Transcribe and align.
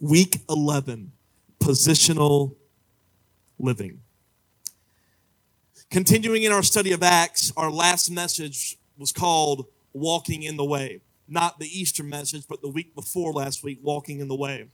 Week 0.00 0.42
11 0.48 1.12
Positional 1.60 2.56
Living. 3.58 4.00
Continuing 5.90 6.42
in 6.42 6.52
our 6.52 6.64
study 6.64 6.90
of 6.92 7.02
Acts, 7.02 7.52
our 7.56 7.70
last 7.70 8.10
message 8.10 8.76
was 8.98 9.12
called 9.12 9.66
Walking 9.92 10.42
in 10.42 10.56
the 10.56 10.64
Way. 10.64 11.00
Not 11.28 11.60
the 11.60 11.66
Easter 11.66 12.02
message, 12.02 12.44
but 12.48 12.60
the 12.60 12.68
week 12.68 12.94
before 12.94 13.32
last 13.32 13.62
week, 13.62 13.78
Walking 13.82 14.18
in 14.18 14.26
the 14.26 14.34
Way. 14.34 14.66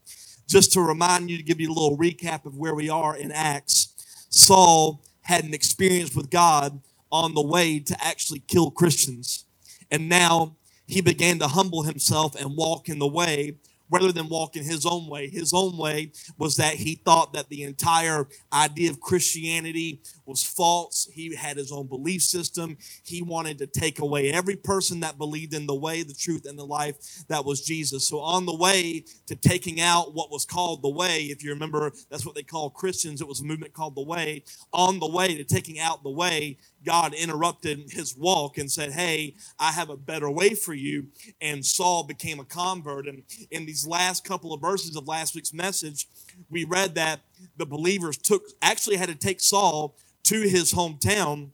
Just 0.47 0.73
to 0.73 0.81
remind 0.81 1.29
you, 1.29 1.37
to 1.37 1.43
give 1.43 1.61
you 1.61 1.69
a 1.69 1.73
little 1.73 1.97
recap 1.97 2.45
of 2.45 2.57
where 2.57 2.73
we 2.73 2.89
are 2.89 3.15
in 3.15 3.31
Acts, 3.31 3.93
Saul 4.29 5.03
had 5.21 5.43
an 5.43 5.53
experience 5.53 6.15
with 6.15 6.31
God 6.31 6.81
on 7.11 7.35
the 7.35 7.45
way 7.45 7.79
to 7.79 7.95
actually 8.03 8.39
kill 8.39 8.71
Christians. 8.71 9.45
And 9.91 10.09
now 10.09 10.55
he 10.87 10.99
began 10.99 11.37
to 11.39 11.47
humble 11.47 11.83
himself 11.83 12.35
and 12.35 12.57
walk 12.57 12.89
in 12.89 12.97
the 12.97 13.07
way 13.07 13.57
rather 13.91 14.11
than 14.11 14.29
walk 14.29 14.55
in 14.55 14.63
his 14.63 14.85
own 14.85 15.07
way. 15.09 15.29
His 15.29 15.53
own 15.53 15.77
way 15.77 16.11
was 16.37 16.55
that 16.57 16.75
he 16.75 16.95
thought 16.95 17.33
that 17.33 17.49
the 17.49 17.63
entire 17.63 18.27
idea 18.53 18.89
of 18.91 19.01
Christianity 19.01 20.01
was 20.25 20.43
false. 20.43 21.09
He 21.13 21.35
had 21.35 21.57
his 21.57 21.71
own 21.71 21.87
belief 21.87 22.21
system. 22.23 22.77
He 23.03 23.21
wanted 23.21 23.57
to 23.59 23.67
take 23.67 23.99
away 23.99 24.31
every 24.31 24.55
person 24.55 25.01
that 25.01 25.17
believed 25.17 25.53
in 25.53 25.67
the 25.67 25.75
way, 25.75 26.03
the 26.03 26.13
truth, 26.13 26.45
and 26.47 26.57
the 26.57 26.65
life 26.65 26.95
that 27.27 27.45
was 27.45 27.61
Jesus. 27.61 28.07
So, 28.07 28.19
on 28.19 28.45
the 28.45 28.55
way 28.55 29.05
to 29.27 29.35
taking 29.35 29.81
out 29.81 30.13
what 30.13 30.31
was 30.31 30.45
called 30.45 30.81
the 30.81 30.89
way, 30.89 31.23
if 31.23 31.43
you 31.43 31.51
remember, 31.51 31.91
that's 32.09 32.25
what 32.25 32.35
they 32.35 32.43
called 32.43 32.73
Christians, 32.73 33.21
it 33.21 33.27
was 33.27 33.41
a 33.41 33.45
movement 33.45 33.73
called 33.73 33.95
the 33.95 34.03
way. 34.03 34.43
On 34.73 34.99
the 34.99 35.09
way 35.09 35.35
to 35.35 35.43
taking 35.43 35.79
out 35.79 36.03
the 36.03 36.09
way, 36.11 36.57
God 36.85 37.13
interrupted 37.13 37.91
his 37.91 38.15
walk 38.17 38.57
and 38.57 38.71
said, 38.71 38.91
Hey, 38.91 39.35
I 39.59 39.71
have 39.71 39.89
a 39.89 39.97
better 39.97 40.29
way 40.29 40.55
for 40.55 40.73
you. 40.73 41.07
And 41.39 41.65
Saul 41.65 42.03
became 42.03 42.39
a 42.39 42.45
convert. 42.45 43.07
And 43.07 43.23
in 43.51 43.65
these 43.65 43.85
last 43.85 44.25
couple 44.25 44.53
of 44.53 44.61
verses 44.61 44.95
of 44.95 45.07
last 45.07 45.35
week's 45.35 45.53
message, 45.53 46.07
we 46.49 46.63
read 46.63 46.95
that 46.95 47.21
the 47.57 47.65
believers 47.65 48.17
took 48.17 48.43
actually 48.61 48.97
had 48.97 49.09
to 49.09 49.15
take 49.15 49.41
Saul 49.41 49.95
to 50.23 50.41
his 50.41 50.73
hometown 50.73 51.49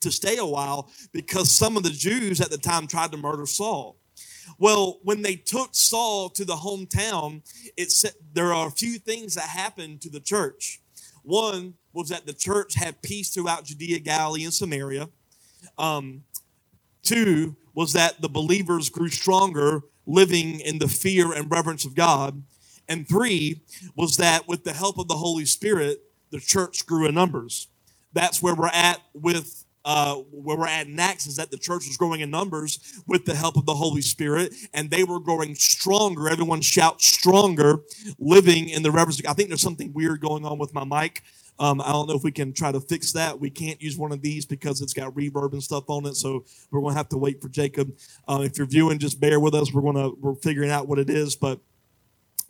to 0.00 0.10
stay 0.10 0.36
a 0.36 0.46
while 0.46 0.90
because 1.12 1.50
some 1.50 1.76
of 1.76 1.82
the 1.82 1.90
Jews 1.90 2.40
at 2.40 2.50
the 2.50 2.58
time 2.58 2.86
tried 2.86 3.12
to 3.12 3.18
murder 3.18 3.46
Saul. 3.46 3.96
Well, 4.58 4.98
when 5.02 5.22
they 5.22 5.36
took 5.36 5.70
Saul 5.72 6.30
to 6.30 6.44
the 6.44 6.56
hometown, 6.56 7.42
it 7.76 7.90
said 7.90 8.12
there 8.32 8.54
are 8.54 8.68
a 8.68 8.72
few 8.72 8.98
things 8.98 9.34
that 9.34 9.44
happened 9.44 10.00
to 10.02 10.10
the 10.10 10.20
church. 10.20 10.80
One 11.28 11.74
was 11.92 12.08
that 12.08 12.24
the 12.24 12.32
church 12.32 12.74
had 12.74 13.02
peace 13.02 13.28
throughout 13.28 13.66
Judea, 13.66 13.98
Galilee, 13.98 14.44
and 14.44 14.54
Samaria. 14.54 15.10
Um, 15.76 16.22
two 17.02 17.54
was 17.74 17.92
that 17.92 18.22
the 18.22 18.30
believers 18.30 18.88
grew 18.88 19.10
stronger, 19.10 19.82
living 20.06 20.58
in 20.60 20.78
the 20.78 20.88
fear 20.88 21.34
and 21.34 21.50
reverence 21.50 21.84
of 21.84 21.94
God. 21.94 22.42
And 22.88 23.06
three 23.06 23.60
was 23.94 24.16
that 24.16 24.48
with 24.48 24.64
the 24.64 24.72
help 24.72 24.98
of 24.98 25.08
the 25.08 25.18
Holy 25.18 25.44
Spirit, 25.44 25.98
the 26.30 26.40
church 26.40 26.86
grew 26.86 27.06
in 27.06 27.14
numbers. 27.14 27.68
That's 28.14 28.40
where 28.40 28.54
we're 28.54 28.68
at 28.68 29.02
with 29.12 29.66
uh, 29.88 30.16
where 30.32 30.58
we're 30.58 30.68
at 30.68 30.86
next 30.86 31.26
is 31.28 31.36
that 31.36 31.50
the 31.50 31.58
church 31.58 31.86
was 31.88 31.96
growing 31.96 32.20
in 32.20 32.30
numbers 32.30 33.00
with 33.08 33.24
the 33.24 33.34
help 33.34 33.56
of 33.56 33.66
the 33.66 33.74
Holy 33.74 34.02
Spirit, 34.02 34.54
and 34.74 34.90
they 34.90 35.02
were 35.02 35.18
growing 35.18 35.56
stronger. 35.56 36.28
Everyone 36.28 36.60
shout 36.60 37.00
stronger, 37.02 37.78
living 38.20 38.68
in 38.68 38.84
the 38.84 38.92
reverence. 38.92 39.22
I 39.26 39.32
think 39.32 39.48
there's 39.48 39.62
something 39.62 39.94
weird 39.94 40.20
going 40.20 40.44
on 40.44 40.58
with 40.58 40.74
my 40.74 40.84
mic. 40.84 41.22
Um, 41.58 41.80
I 41.80 41.92
don't 41.92 42.06
know 42.06 42.16
if 42.16 42.22
we 42.22 42.32
can 42.32 42.52
try 42.52 42.70
to 42.70 42.80
fix 42.80 43.12
that. 43.14 43.40
We 43.40 43.50
can't 43.50 43.82
use 43.82 43.98
one 43.98 44.12
of 44.12 44.22
these 44.22 44.46
because 44.46 44.82
it's 44.82 44.94
got 44.94 45.14
reverb 45.14 45.54
and 45.54 45.64
stuff 45.64 45.86
on 45.88 46.06
it, 46.06 46.16
so 46.16 46.44
we're 46.70 46.82
going 46.82 46.92
to 46.94 46.98
have 46.98 47.08
to 47.10 47.18
wait 47.18 47.40
for 47.42 47.48
Jacob. 47.48 47.92
Uh, 48.28 48.42
if 48.44 48.58
you're 48.58 48.68
viewing, 48.68 49.00
just 49.00 49.20
bear 49.20 49.40
with 49.40 49.54
us. 49.54 49.72
We're 49.72 49.82
going 49.82 49.96
to 49.96 50.16
we're 50.20 50.36
figuring 50.36 50.70
out 50.70 50.88
what 50.88 51.00
it 51.00 51.10
is, 51.10 51.34
but 51.34 51.60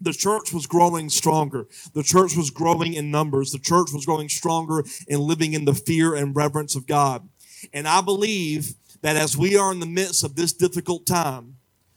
the 0.01 0.13
church 0.13 0.53
was 0.53 0.67
growing 0.67 1.09
stronger. 1.09 1.67
The 1.93 2.03
church 2.03 2.37
was 2.37 2.51
growing 2.51 2.95
in 2.95 3.11
numbers. 3.11 3.51
The 3.51 3.59
church 3.59 3.93
was 3.93 4.07
growing 4.07 4.29
stronger 4.29 4.85
in 5.07 5.21
living 5.21 5.55
in 5.55 5.65
the 5.65 5.75
fear 5.75 6.15
and 6.15 6.37
reverence 6.37 6.77
of 6.77 6.87
God. 6.87 7.29
And 7.73 7.89
I 7.89 8.01
believe 8.01 8.75
that 9.03 9.17
as 9.17 9.37
we 9.37 9.57
are 9.57 9.73
in 9.73 9.81
the 9.81 9.87
midst 9.87 10.25
of 10.25 10.37
this 10.37 10.53
difficult 10.53 11.07
time, 11.07 11.57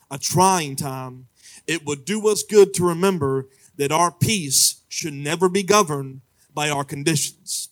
a 0.10 0.18
trying 0.18 0.76
time, 0.76 1.28
it 1.68 1.86
would 1.86 2.06
do 2.06 2.28
us 2.28 2.44
good 2.44 2.74
to 2.76 2.88
remember 2.88 3.48
that 3.78 3.92
our 3.92 4.12
peace 4.12 4.82
should 4.90 5.14
never 5.14 5.48
be 5.48 5.64
governed 5.64 6.22
by 6.54 6.70
our 6.70 6.84
conditions. 6.84 7.70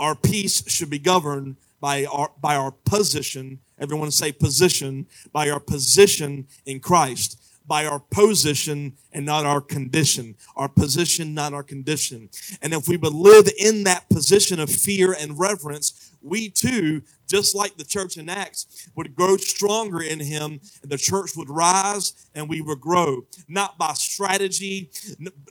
Our 0.00 0.16
peace 0.16 0.68
should 0.68 0.90
be 0.90 0.98
governed 0.98 1.56
by 1.80 2.06
our, 2.06 2.32
by 2.40 2.56
our 2.56 2.72
position. 2.72 3.60
Everyone 3.78 4.10
say 4.10 4.32
position, 4.32 5.06
by 5.32 5.50
our 5.50 5.60
position 5.60 6.46
in 6.66 6.80
Christ 6.80 7.43
by 7.66 7.86
our 7.86 7.98
position 7.98 8.94
and 9.12 9.24
not 9.24 9.46
our 9.46 9.60
condition. 9.60 10.34
Our 10.56 10.68
position, 10.68 11.34
not 11.34 11.54
our 11.54 11.62
condition. 11.62 12.28
And 12.60 12.72
if 12.72 12.88
we 12.88 12.96
would 12.96 13.14
live 13.14 13.48
in 13.58 13.84
that 13.84 14.08
position 14.08 14.60
of 14.60 14.70
fear 14.70 15.14
and 15.18 15.38
reverence, 15.38 16.12
we 16.22 16.48
too, 16.48 17.02
just 17.28 17.54
like 17.54 17.76
the 17.76 17.84
church 17.84 18.16
in 18.16 18.28
Acts, 18.28 18.88
would 18.94 19.14
grow 19.14 19.36
stronger 19.36 20.02
in 20.02 20.20
Him, 20.20 20.60
and 20.82 20.90
the 20.90 20.98
church 20.98 21.36
would 21.36 21.50
rise 21.50 22.28
and 22.34 22.48
we 22.48 22.60
would 22.60 22.80
grow. 22.80 23.26
Not 23.48 23.78
by 23.78 23.92
strategy, 23.94 24.90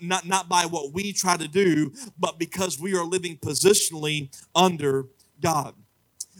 not, 0.02 0.28
not 0.28 0.50
by 0.50 0.64
what 0.64 0.94
we 0.94 1.14
try 1.14 1.38
to 1.38 1.48
do, 1.48 1.94
but 2.20 2.40
because 2.40 2.80
we 2.80 2.96
are 2.96 3.06
living 3.06 3.38
positionally 3.38 4.36
under 4.56 5.08
God. 5.42 5.76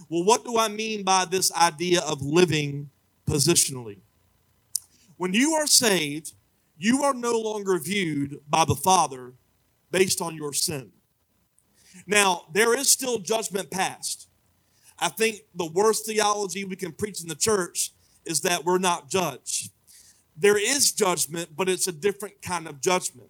Well, 0.10 0.24
what 0.24 0.44
do 0.44 0.58
I 0.58 0.68
mean 0.68 1.04
by 1.04 1.26
this 1.26 1.52
idea 1.54 2.02
of 2.02 2.22
living 2.22 2.90
positionally? 3.28 4.03
When 5.24 5.34
you 5.34 5.54
are 5.54 5.68
saved, 5.68 6.34
you 6.78 7.04
are 7.04 7.14
no 7.14 7.40
longer 7.40 7.80
viewed 7.80 8.42
by 8.50 8.66
the 8.66 8.76
Father 8.76 9.36
based 9.90 10.20
on 10.20 10.36
your 10.36 10.52
sin. 10.52 10.92
Now, 12.06 12.42
there 12.52 12.78
is 12.78 12.92
still 12.92 13.20
judgment 13.20 13.72
passed. 13.72 14.28
I 15.00 15.08
think 15.08 15.44
the 15.56 15.72
worst 15.72 16.06
theology 16.06 16.66
we 16.66 16.76
can 16.76 16.92
preach 16.92 17.22
in 17.22 17.30
the 17.30 17.36
church 17.36 17.94
is 18.26 18.42
that 18.42 18.66
we're 18.66 18.80
not 18.80 19.10
judged. 19.10 19.70
There 20.36 20.58
is 20.58 20.92
judgment, 20.92 21.52
but 21.56 21.70
it's 21.70 21.88
a 21.88 21.94
different 21.94 22.42
kind 22.42 22.68
of 22.68 22.82
judgment. 22.82 23.30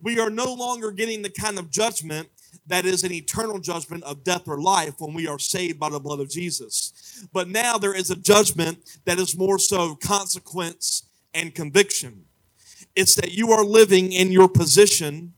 We 0.00 0.20
are 0.20 0.30
no 0.30 0.54
longer 0.54 0.92
getting 0.92 1.22
the 1.22 1.30
kind 1.30 1.58
of 1.58 1.72
judgment 1.72 2.28
that 2.68 2.86
is 2.86 3.02
an 3.02 3.10
eternal 3.10 3.58
judgment 3.58 4.04
of 4.04 4.22
death 4.22 4.46
or 4.46 4.60
life 4.60 4.94
when 5.00 5.12
we 5.12 5.26
are 5.26 5.40
saved 5.40 5.80
by 5.80 5.90
the 5.90 5.98
blood 5.98 6.20
of 6.20 6.30
Jesus. 6.30 7.26
But 7.32 7.48
now 7.48 7.78
there 7.78 7.96
is 7.96 8.12
a 8.12 8.16
judgment 8.16 8.78
that 9.06 9.18
is 9.18 9.36
more 9.36 9.58
so 9.58 9.96
consequence 9.96 11.05
and 11.36 11.54
conviction. 11.54 12.24
It's 12.96 13.14
that 13.16 13.32
you 13.32 13.52
are 13.52 13.64
living 13.64 14.10
in 14.10 14.32
your 14.32 14.48
position 14.48 15.34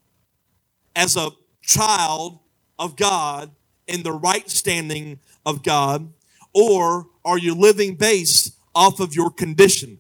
as 0.95 1.17
a 1.17 1.33
child 1.61 2.39
of 2.79 2.97
God 2.97 3.51
in 3.87 4.03
the 4.03 4.13
right 4.13 4.49
standing 4.49 5.19
of 5.45 5.63
God, 5.63 6.13
or 6.55 7.09
are 7.25 7.39
you 7.39 7.55
living 7.55 7.97
based 7.97 8.57
off 8.75 9.01
of 9.01 9.15
your 9.15 9.31
condition? 9.31 9.99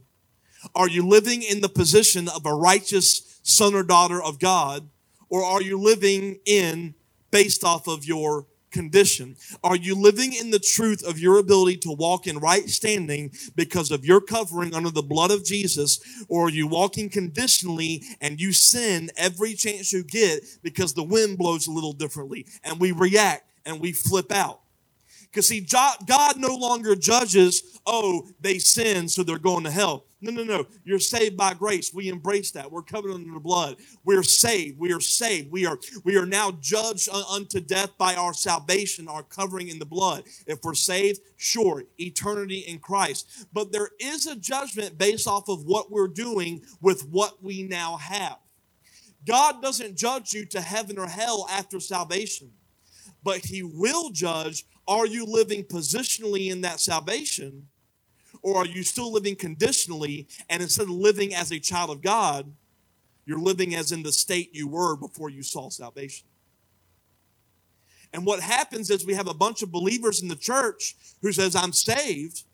Are 0.74 0.88
you 0.88 1.06
living 1.06 1.42
in 1.42 1.60
the 1.60 1.68
position 1.68 2.28
of 2.28 2.46
a 2.46 2.54
righteous 2.54 3.40
son 3.42 3.74
or 3.74 3.82
daughter 3.82 4.22
of 4.22 4.38
God, 4.38 4.88
or 5.28 5.42
are 5.42 5.62
you 5.62 5.78
living 5.78 6.38
in 6.44 6.94
based 7.30 7.64
off 7.64 7.88
of 7.88 8.04
your 8.04 8.46
condition? 8.78 9.34
Are 9.64 9.74
you 9.74 9.96
living 9.96 10.32
in 10.32 10.52
the 10.52 10.60
truth 10.60 11.04
of 11.04 11.18
your 11.18 11.40
ability 11.40 11.78
to 11.78 11.90
walk 11.90 12.28
in 12.28 12.38
right 12.38 12.68
standing 12.68 13.32
because 13.56 13.90
of 13.90 14.04
your 14.04 14.20
covering 14.20 14.72
under 14.72 14.90
the 14.90 15.02
blood 15.02 15.32
of 15.32 15.44
Jesus? 15.44 15.98
Or 16.28 16.46
are 16.46 16.50
you 16.50 16.68
walking 16.68 17.10
conditionally 17.10 18.04
and 18.20 18.40
you 18.40 18.52
sin 18.52 19.10
every 19.16 19.54
chance 19.54 19.92
you 19.92 20.04
get 20.04 20.44
because 20.62 20.94
the 20.94 21.02
wind 21.02 21.38
blows 21.38 21.66
a 21.66 21.72
little 21.72 21.92
differently 21.92 22.46
and 22.62 22.78
we 22.78 22.92
react 22.92 23.50
and 23.66 23.80
we 23.80 23.90
flip 23.90 24.30
out? 24.30 24.60
Because 25.30 25.48
see, 25.48 25.60
God 25.60 26.36
no 26.36 26.54
longer 26.54 26.94
judges, 26.96 27.80
oh, 27.86 28.28
they 28.40 28.58
sin, 28.58 29.08
so 29.08 29.22
they're 29.22 29.38
going 29.38 29.64
to 29.64 29.70
hell. 29.70 30.06
No, 30.20 30.32
no, 30.32 30.42
no. 30.42 30.66
You're 30.84 30.98
saved 30.98 31.36
by 31.36 31.54
grace. 31.54 31.94
We 31.94 32.08
embrace 32.08 32.50
that. 32.52 32.72
We're 32.72 32.82
covered 32.82 33.12
under 33.12 33.32
the 33.32 33.38
blood. 33.38 33.76
We're 34.04 34.24
saved. 34.24 34.78
We 34.78 34.92
are 34.92 35.00
saved. 35.00 35.52
We 35.52 35.64
are 35.64 35.78
we 36.02 36.16
are 36.16 36.26
now 36.26 36.50
judged 36.60 37.08
uh, 37.12 37.22
unto 37.30 37.60
death 37.60 37.90
by 37.98 38.16
our 38.16 38.34
salvation, 38.34 39.06
our 39.06 39.22
covering 39.22 39.68
in 39.68 39.78
the 39.78 39.86
blood. 39.86 40.24
If 40.46 40.58
we're 40.64 40.74
saved, 40.74 41.20
sure, 41.36 41.84
eternity 41.98 42.60
in 42.60 42.80
Christ. 42.80 43.46
But 43.52 43.70
there 43.70 43.90
is 44.00 44.26
a 44.26 44.34
judgment 44.34 44.98
based 44.98 45.28
off 45.28 45.48
of 45.48 45.64
what 45.64 45.92
we're 45.92 46.08
doing 46.08 46.62
with 46.80 47.06
what 47.08 47.42
we 47.42 47.62
now 47.62 47.96
have. 47.98 48.38
God 49.24 49.62
doesn't 49.62 49.96
judge 49.96 50.32
you 50.32 50.46
to 50.46 50.60
heaven 50.60 50.98
or 50.98 51.06
hell 51.06 51.46
after 51.50 51.78
salvation, 51.78 52.50
but 53.22 53.46
He 53.46 53.62
will 53.62 54.10
judge 54.10 54.64
are 54.88 55.06
you 55.06 55.26
living 55.26 55.64
positionally 55.64 56.50
in 56.50 56.62
that 56.62 56.80
salvation? 56.80 57.68
Or 58.40 58.56
are 58.56 58.66
you 58.66 58.82
still 58.82 59.12
living 59.12 59.36
conditionally? 59.36 60.26
And 60.48 60.62
instead 60.62 60.84
of 60.84 60.90
living 60.90 61.34
as 61.34 61.52
a 61.52 61.60
child 61.60 61.90
of 61.90 62.00
God, 62.00 62.50
you're 63.26 63.38
living 63.38 63.74
as 63.74 63.92
in 63.92 64.02
the 64.02 64.12
state 64.12 64.54
you 64.54 64.66
were 64.66 64.96
before 64.96 65.28
you 65.28 65.42
saw 65.42 65.68
salvation. 65.68 66.26
And 68.14 68.24
what 68.24 68.40
happens 68.40 68.88
is 68.88 69.04
we 69.04 69.14
have 69.14 69.28
a 69.28 69.34
bunch 69.34 69.60
of 69.60 69.70
believers 69.70 70.22
in 70.22 70.28
the 70.28 70.36
church 70.36 70.96
who 71.20 71.32
says, 71.32 71.54
I'm 71.54 71.74
saved. 71.74 72.44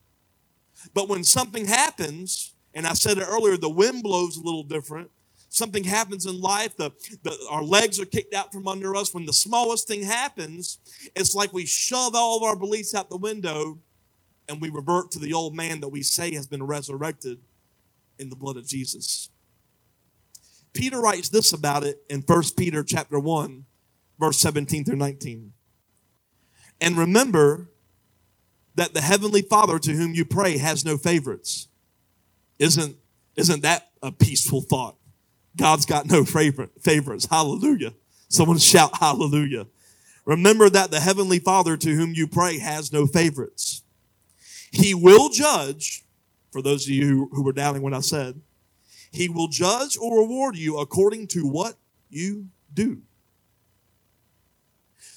But 0.92 1.08
when 1.08 1.22
something 1.22 1.66
happens, 1.66 2.54
and 2.74 2.86
I 2.86 2.94
said 2.94 3.18
it 3.18 3.26
earlier, 3.28 3.56
the 3.56 3.70
wind 3.70 4.02
blows 4.02 4.36
a 4.36 4.42
little 4.42 4.64
different. 4.64 5.10
Something 5.54 5.84
happens 5.84 6.26
in 6.26 6.40
life, 6.40 6.76
the, 6.76 6.90
the, 7.22 7.36
our 7.48 7.62
legs 7.62 8.00
are 8.00 8.04
kicked 8.04 8.34
out 8.34 8.52
from 8.52 8.66
under 8.66 8.96
us, 8.96 9.14
when 9.14 9.24
the 9.24 9.32
smallest 9.32 9.86
thing 9.86 10.02
happens, 10.02 10.78
it's 11.14 11.34
like 11.34 11.52
we 11.52 11.64
shove 11.64 12.14
all 12.14 12.36
of 12.36 12.42
our 12.42 12.56
beliefs 12.56 12.94
out 12.94 13.08
the 13.08 13.16
window 13.16 13.78
and 14.48 14.60
we 14.60 14.68
revert 14.68 15.12
to 15.12 15.18
the 15.20 15.32
old 15.32 15.54
man 15.54 15.80
that 15.80 15.88
we 15.88 16.02
say 16.02 16.34
has 16.34 16.48
been 16.48 16.64
resurrected 16.64 17.38
in 18.18 18.30
the 18.30 18.36
blood 18.36 18.56
of 18.56 18.66
Jesus. 18.66 19.30
Peter 20.72 21.00
writes 21.00 21.28
this 21.28 21.52
about 21.52 21.84
it 21.84 22.02
in 22.10 22.22
1 22.22 22.42
Peter 22.56 22.82
chapter 22.82 23.18
1, 23.18 23.64
verse 24.18 24.38
17 24.40 24.84
through 24.84 24.96
19. 24.96 25.52
And 26.80 26.98
remember 26.98 27.70
that 28.74 28.92
the 28.92 29.00
heavenly 29.00 29.42
Father 29.42 29.78
to 29.78 29.92
whom 29.92 30.14
you 30.14 30.24
pray 30.24 30.58
has 30.58 30.84
no 30.84 30.98
favorites. 30.98 31.68
Isn't, 32.58 32.96
isn't 33.36 33.62
that 33.62 33.92
a 34.02 34.10
peaceful 34.10 34.60
thought? 34.60 34.96
God's 35.56 35.86
got 35.86 36.06
no 36.06 36.24
favorite, 36.24 36.70
favorites. 36.82 37.26
Hallelujah. 37.26 37.94
Someone 38.28 38.58
shout 38.58 38.98
hallelujah. 38.98 39.66
Remember 40.24 40.70
that 40.70 40.90
the 40.90 41.00
heavenly 41.00 41.38
Father 41.38 41.76
to 41.76 41.94
whom 41.94 42.14
you 42.14 42.26
pray 42.26 42.58
has 42.58 42.92
no 42.92 43.06
favorites. 43.06 43.82
He 44.72 44.94
will 44.94 45.28
judge, 45.28 46.04
for 46.50 46.62
those 46.62 46.86
of 46.86 46.90
you 46.90 47.28
who 47.32 47.42
were 47.42 47.52
doubting 47.52 47.82
what 47.82 47.94
I 47.94 48.00
said, 48.00 48.40
he 49.12 49.28
will 49.28 49.48
judge 49.48 49.96
or 49.96 50.22
reward 50.22 50.56
you 50.56 50.78
according 50.78 51.28
to 51.28 51.42
what 51.42 51.74
you 52.10 52.48
do. 52.72 53.02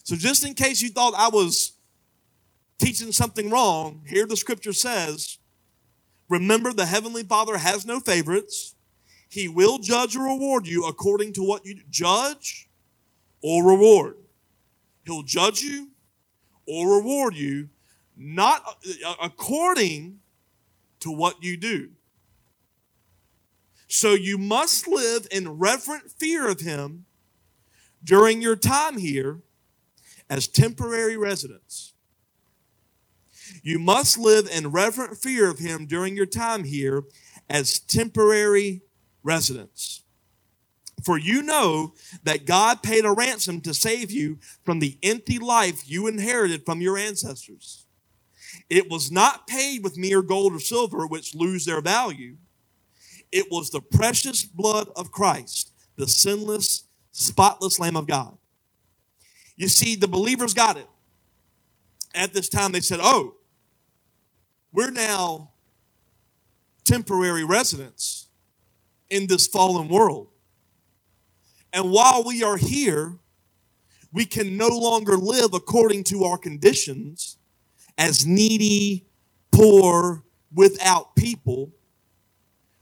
So, 0.04 0.16
just 0.16 0.46
in 0.46 0.54
case 0.54 0.82
you 0.82 0.90
thought 0.90 1.14
I 1.18 1.30
was 1.30 1.74
teaching 2.78 3.12
something 3.12 3.50
wrong, 3.50 4.04
here 4.08 4.26
the 4.26 4.38
scripture 4.38 4.74
says, 4.74 5.40
Remember, 6.30 6.74
the 6.74 6.86
Heavenly 6.86 7.24
Father 7.24 7.58
has 7.58 7.86
no 7.86 8.00
favorites. 8.00 8.76
He 9.30 9.48
will 9.48 9.78
judge 9.78 10.16
or 10.16 10.24
reward 10.24 10.68
you 10.68 10.86
according 10.88 11.34
to 11.34 11.44
what 11.44 11.66
you 11.66 11.80
judge 11.90 12.70
or 13.42 13.66
reward. 13.66 14.16
He'll 15.06 15.24
judge 15.24 15.62
you 15.62 15.90
or 16.66 16.98
reward 16.98 17.36
you 17.36 17.70
not 18.18 18.78
uh, 19.06 19.14
according 19.22 20.20
to 21.00 21.12
what 21.12 21.44
you 21.44 21.56
do. 21.56 21.90
So 23.88 24.14
you 24.14 24.38
must 24.38 24.88
live 24.88 25.28
in 25.32 25.58
reverent 25.60 26.12
fear 26.12 26.50
of 26.50 26.60
him 26.60 27.06
during 28.04 28.42
your 28.42 28.56
time 28.56 28.98
here 28.98 29.42
as 30.30 30.48
temporary 30.48 31.16
residents. 31.16 31.94
You 33.64 33.80
must 33.80 34.18
live 34.18 34.48
in 34.52 34.72
reverent 34.72 35.18
fear 35.18 35.50
of 35.50 35.60
him 35.60 35.86
during 35.86 36.18
your 36.18 36.26
time 36.26 36.66
here 36.66 37.04
as 37.50 37.80
temporary 37.80 38.82
residents. 39.28 40.04
For 41.04 41.18
you 41.18 41.44
know 41.44 41.94
that 42.24 42.46
God 42.46 42.82
paid 42.82 43.06
a 43.06 43.12
ransom 43.12 43.62
to 43.62 43.74
save 43.74 44.10
you 44.10 44.40
from 44.66 44.80
the 44.80 44.98
empty 45.04 45.38
life 45.38 45.84
you 45.86 46.08
inherited 46.08 46.66
from 46.66 46.82
your 46.82 46.98
ancestors. 46.98 47.86
It 48.70 48.90
was 48.90 49.12
not 49.12 49.46
paid 49.46 49.84
with 49.84 49.98
mere 49.98 50.24
gold 50.24 50.54
or 50.54 50.60
silver, 50.60 51.06
which 51.06 51.36
lose 51.36 51.66
their 51.66 51.82
value. 51.82 52.38
It 53.32 53.48
was 53.52 53.70
the 53.70 53.82
precious 53.82 54.44
blood 54.44 54.90
of 54.96 55.12
Christ, 55.12 55.72
the 55.98 56.08
sinless, 56.08 56.86
spotless 57.12 57.80
Lamb 57.80 57.98
of 57.98 58.08
God. 58.08 58.38
You 59.56 59.68
see, 59.68 59.96
the 59.96 60.08
believers 60.08 60.54
got 60.54 60.78
it. 60.78 60.88
At 62.16 62.34
this 62.34 62.50
time, 62.50 62.72
they 62.72 62.80
said, 62.80 63.00
Oh, 63.02 63.36
we're 64.72 64.92
now 64.92 65.52
temporary 66.86 67.44
residents 67.44 68.27
in 69.10 69.28
this 69.28 69.48
fallen 69.48 69.88
world. 69.88 70.28
And 71.74 71.92
while 71.92 72.24
we 72.26 72.44
are 72.44 72.58
here, 72.58 73.18
we 74.12 74.26
can 74.26 74.58
no 74.58 74.68
longer 74.68 75.18
live 75.18 75.54
according 75.54 76.04
to 76.06 76.24
our 76.24 76.38
conditions 76.38 77.38
as 77.98 78.26
needy, 78.26 79.06
poor, 79.52 80.24
without 80.54 81.16
people. 81.16 81.74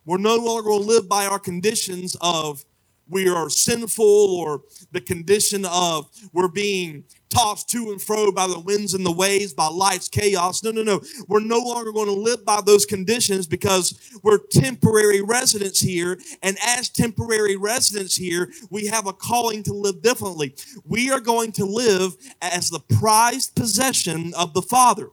We're 0.05 0.17
no 0.17 0.35
longer 0.35 0.63
going 0.63 0.81
to 0.81 0.87
live 0.87 1.09
by 1.09 1.25
our 1.25 1.39
conditions 1.39 2.15
of 2.21 2.63
we 3.07 3.29
are 3.29 3.49
sinful 3.49 4.05
or 4.05 4.63
the 4.91 5.01
condition 5.01 5.65
of 5.65 6.09
we're 6.33 6.47
being 6.47 7.03
tossed 7.29 7.69
to 7.69 7.91
and 7.91 8.01
fro 8.01 8.31
by 8.31 8.47
the 8.47 8.59
winds 8.59 8.93
and 8.93 9.05
the 9.05 9.11
waves, 9.11 9.53
by 9.53 9.67
life's 9.67 10.07
chaos. 10.07 10.63
No, 10.63 10.71
no, 10.71 10.83
no. 10.83 11.01
We're 11.27 11.41
no 11.41 11.59
longer 11.59 11.91
going 11.91 12.07
to 12.07 12.13
live 12.13 12.45
by 12.45 12.61
those 12.65 12.85
conditions 12.85 13.45
because 13.45 13.99
we're 14.23 14.39
temporary 14.51 15.21
residents 15.21 15.79
here. 15.81 16.17
And 16.41 16.57
as 16.65 16.89
temporary 16.89 17.57
residents 17.57 18.15
here, 18.15 18.51
we 18.69 18.87
have 18.87 19.05
a 19.05 19.13
calling 19.13 19.63
to 19.63 19.73
live 19.73 20.01
differently. 20.01 20.55
We 20.85 21.11
are 21.11 21.19
going 21.19 21.51
to 21.53 21.65
live 21.65 22.15
as 22.41 22.69
the 22.69 22.79
prized 22.79 23.55
possession 23.55 24.33
of 24.35 24.53
the 24.53 24.61
Father, 24.61 25.09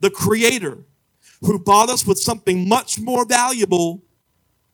the 0.00 0.10
Creator, 0.10 0.78
who 1.40 1.58
bought 1.58 1.90
us 1.90 2.06
with 2.06 2.18
something 2.18 2.68
much 2.68 2.98
more 2.98 3.26
valuable 3.26 4.02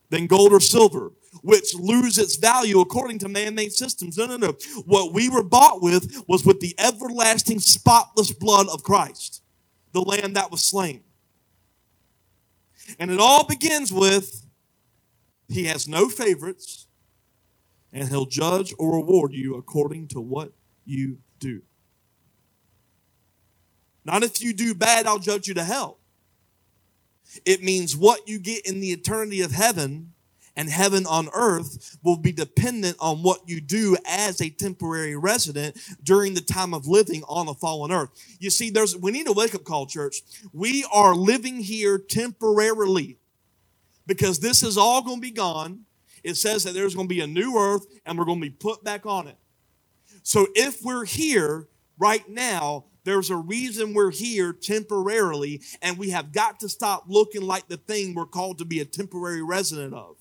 than 0.09 0.27
gold 0.27 0.53
or 0.53 0.59
silver 0.59 1.11
which 1.43 1.75
lose 1.75 2.17
its 2.17 2.37
value 2.37 2.79
according 2.79 3.19
to 3.19 3.29
man-made 3.29 3.73
systems. 3.73 4.17
No, 4.17 4.25
no, 4.25 4.37
no. 4.37 4.55
What 4.85 5.13
we 5.13 5.29
were 5.29 5.43
bought 5.43 5.81
with 5.81 6.23
was 6.27 6.45
with 6.45 6.61
the 6.61 6.73
everlasting 6.79 7.59
spotless 7.59 8.31
blood 8.31 8.67
of 8.69 8.81
Christ, 8.81 9.43
the 9.91 10.01
lamb 10.01 10.33
that 10.33 10.51
was 10.51 10.63
slain. 10.63 11.03
And 12.97 13.11
it 13.11 13.19
all 13.19 13.45
begins 13.45 13.91
with 13.91 14.47
he 15.49 15.65
has 15.65 15.87
no 15.87 16.09
favorites 16.09 16.87
and 17.91 18.07
he'll 18.07 18.25
judge 18.25 18.73
or 18.79 18.95
reward 18.95 19.33
you 19.33 19.55
according 19.55 20.07
to 20.09 20.21
what 20.21 20.53
you 20.85 21.19
do. 21.39 21.61
Not 24.05 24.23
if 24.23 24.41
you 24.41 24.53
do 24.53 24.73
bad, 24.73 25.05
I'll 25.05 25.19
judge 25.19 25.47
you 25.47 25.53
to 25.55 25.63
hell. 25.63 25.99
It 27.45 27.63
means 27.63 27.95
what 27.95 28.27
you 28.27 28.39
get 28.39 28.65
in 28.65 28.79
the 28.79 28.91
eternity 28.91 29.41
of 29.41 29.51
heaven 29.51 30.12
and 30.55 30.69
heaven 30.69 31.05
on 31.05 31.29
earth 31.33 31.97
will 32.03 32.17
be 32.17 32.31
dependent 32.31 32.95
on 32.99 33.23
what 33.23 33.47
you 33.47 33.59
do 33.59 33.97
as 34.05 34.41
a 34.41 34.49
temporary 34.49 35.15
resident 35.15 35.77
during 36.03 36.33
the 36.33 36.41
time 36.41 36.73
of 36.73 36.87
living 36.87 37.23
on 37.27 37.47
a 37.47 37.53
fallen 37.53 37.91
earth. 37.91 38.09
You 38.39 38.49
see, 38.49 38.69
there's 38.69 38.97
we 38.97 39.11
need 39.11 39.27
a 39.27 39.33
wake 39.33 39.55
up 39.55 39.63
call, 39.63 39.85
church. 39.85 40.21
We 40.53 40.85
are 40.93 41.15
living 41.15 41.59
here 41.59 41.97
temporarily 41.97 43.17
because 44.05 44.39
this 44.39 44.63
is 44.63 44.77
all 44.77 45.01
going 45.01 45.17
to 45.17 45.21
be 45.21 45.31
gone. 45.31 45.85
It 46.23 46.35
says 46.35 46.63
that 46.63 46.73
there's 46.73 46.95
going 46.95 47.07
to 47.07 47.13
be 47.13 47.21
a 47.21 47.27
new 47.27 47.57
earth 47.57 47.85
and 48.05 48.17
we're 48.17 48.25
going 48.25 48.39
to 48.39 48.47
be 48.47 48.55
put 48.55 48.83
back 48.83 49.05
on 49.05 49.27
it. 49.27 49.37
So 50.23 50.47
if 50.55 50.81
we're 50.83 51.05
here 51.05 51.67
right 51.97 52.27
now, 52.29 52.85
there's 53.03 53.29
a 53.29 53.35
reason 53.35 53.93
we're 53.93 54.11
here 54.11 54.53
temporarily, 54.53 55.61
and 55.81 55.97
we 55.97 56.11
have 56.11 56.31
got 56.31 56.61
to 56.61 56.69
stop 56.69 57.03
looking 57.07 57.41
like 57.41 57.67
the 57.67 57.75
thing 57.75 58.13
we're 58.13 58.25
called 58.25 58.59
to 58.59 58.65
be 58.65 58.79
a 58.79 58.85
temporary 58.85 59.43
resident 59.43 59.93
of. 59.93 60.15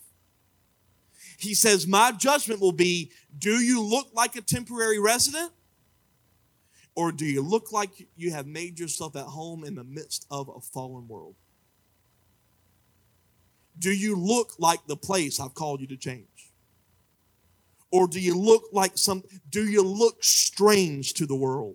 He 1.42 1.54
says, 1.54 1.88
My 1.88 2.12
judgment 2.12 2.60
will 2.60 2.72
be 2.72 3.10
do 3.36 3.60
you 3.60 3.82
look 3.82 4.10
like 4.12 4.36
a 4.36 4.40
temporary 4.40 5.00
resident? 5.00 5.50
Or 6.94 7.10
do 7.10 7.24
you 7.24 7.42
look 7.42 7.72
like 7.72 8.06
you 8.16 8.30
have 8.30 8.46
made 8.46 8.78
yourself 8.78 9.16
at 9.16 9.24
home 9.24 9.64
in 9.64 9.74
the 9.74 9.82
midst 9.82 10.24
of 10.30 10.48
a 10.48 10.60
fallen 10.60 11.08
world? 11.08 11.34
Do 13.76 13.90
you 13.90 14.14
look 14.14 14.52
like 14.58 14.86
the 14.86 14.96
place 14.96 15.40
I've 15.40 15.54
called 15.54 15.80
you 15.80 15.88
to 15.88 15.96
change? 15.96 16.52
Or 17.90 18.06
do 18.06 18.20
you 18.20 18.38
look 18.38 18.68
like 18.72 18.96
some, 18.96 19.24
do 19.50 19.66
you 19.66 19.82
look 19.82 20.22
strange 20.22 21.14
to 21.14 21.26
the 21.26 21.34
world? 21.34 21.74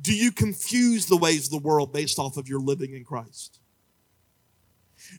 Do 0.00 0.14
you 0.14 0.30
confuse 0.30 1.06
the 1.06 1.16
ways 1.16 1.46
of 1.46 1.50
the 1.52 1.66
world 1.66 1.92
based 1.92 2.18
off 2.18 2.36
of 2.36 2.48
your 2.48 2.60
living 2.60 2.92
in 2.92 3.04
Christ? 3.04 3.60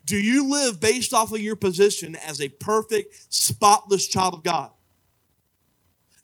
Do 0.05 0.17
you 0.17 0.49
live 0.49 0.79
based 0.79 1.13
off 1.13 1.31
of 1.31 1.39
your 1.39 1.55
position 1.55 2.15
as 2.15 2.41
a 2.41 2.49
perfect, 2.49 3.33
spotless 3.33 4.07
child 4.07 4.33
of 4.33 4.43
God? 4.43 4.71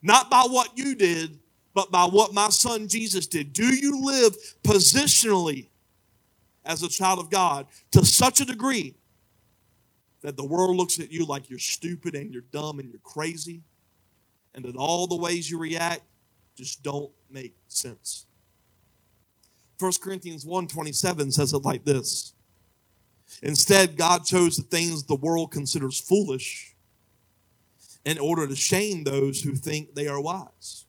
Not 0.02 0.30
by 0.30 0.44
what 0.48 0.78
you 0.78 0.96
did, 0.96 1.40
but 1.74 1.92
by 1.92 2.06
what 2.06 2.34
my 2.34 2.50
son 2.50 2.88
Jesus 2.88 3.28
did. 3.28 3.54
Do 3.54 3.66
you 3.76 4.06
live 4.06 4.36
positionally 4.64 5.68
as 6.64 6.84
a 6.84 6.90
child 6.90 7.20
of 7.20 7.30
God 7.30 7.68
to 7.92 8.06
such 8.06 8.40
a 8.40 8.46
degree 8.46 8.96
that 10.22 10.38
the 10.38 10.46
world 10.46 10.76
looks 10.76 11.00
at 11.00 11.12
you 11.12 11.26
like 11.26 11.50
you're 11.50 11.60
stupid 11.60 12.16
and 12.16 12.32
you're 12.32 12.44
dumb 12.52 12.80
and 12.80 12.90
you're 12.90 13.00
crazy 13.04 13.62
and 14.54 14.64
that 14.66 14.76
all 14.76 15.08
the 15.08 15.18
ways 15.18 15.50
you 15.50 15.60
react 15.60 16.02
just 16.56 16.82
don't 16.82 17.12
make 17.30 17.56
sense? 17.68 18.26
1 19.80 19.92
Corinthians 20.02 20.46
1:27 20.46 21.34
says 21.34 21.52
it 21.54 21.64
like 21.64 21.84
this. 21.84 22.35
Instead, 23.42 23.98
God 23.98 24.26
chose 24.26 24.58
the 24.58 24.64
things 24.64 25.04
the 25.04 25.16
world 25.16 25.52
considers 25.52 26.00
foolish 26.00 26.76
in 28.06 28.20
order 28.20 28.48
to 28.48 28.56
shame 28.56 29.04
those 29.04 29.42
who 29.42 29.56
think 29.56 29.94
they 29.94 30.08
are 30.08 30.22
wise. 30.22 30.86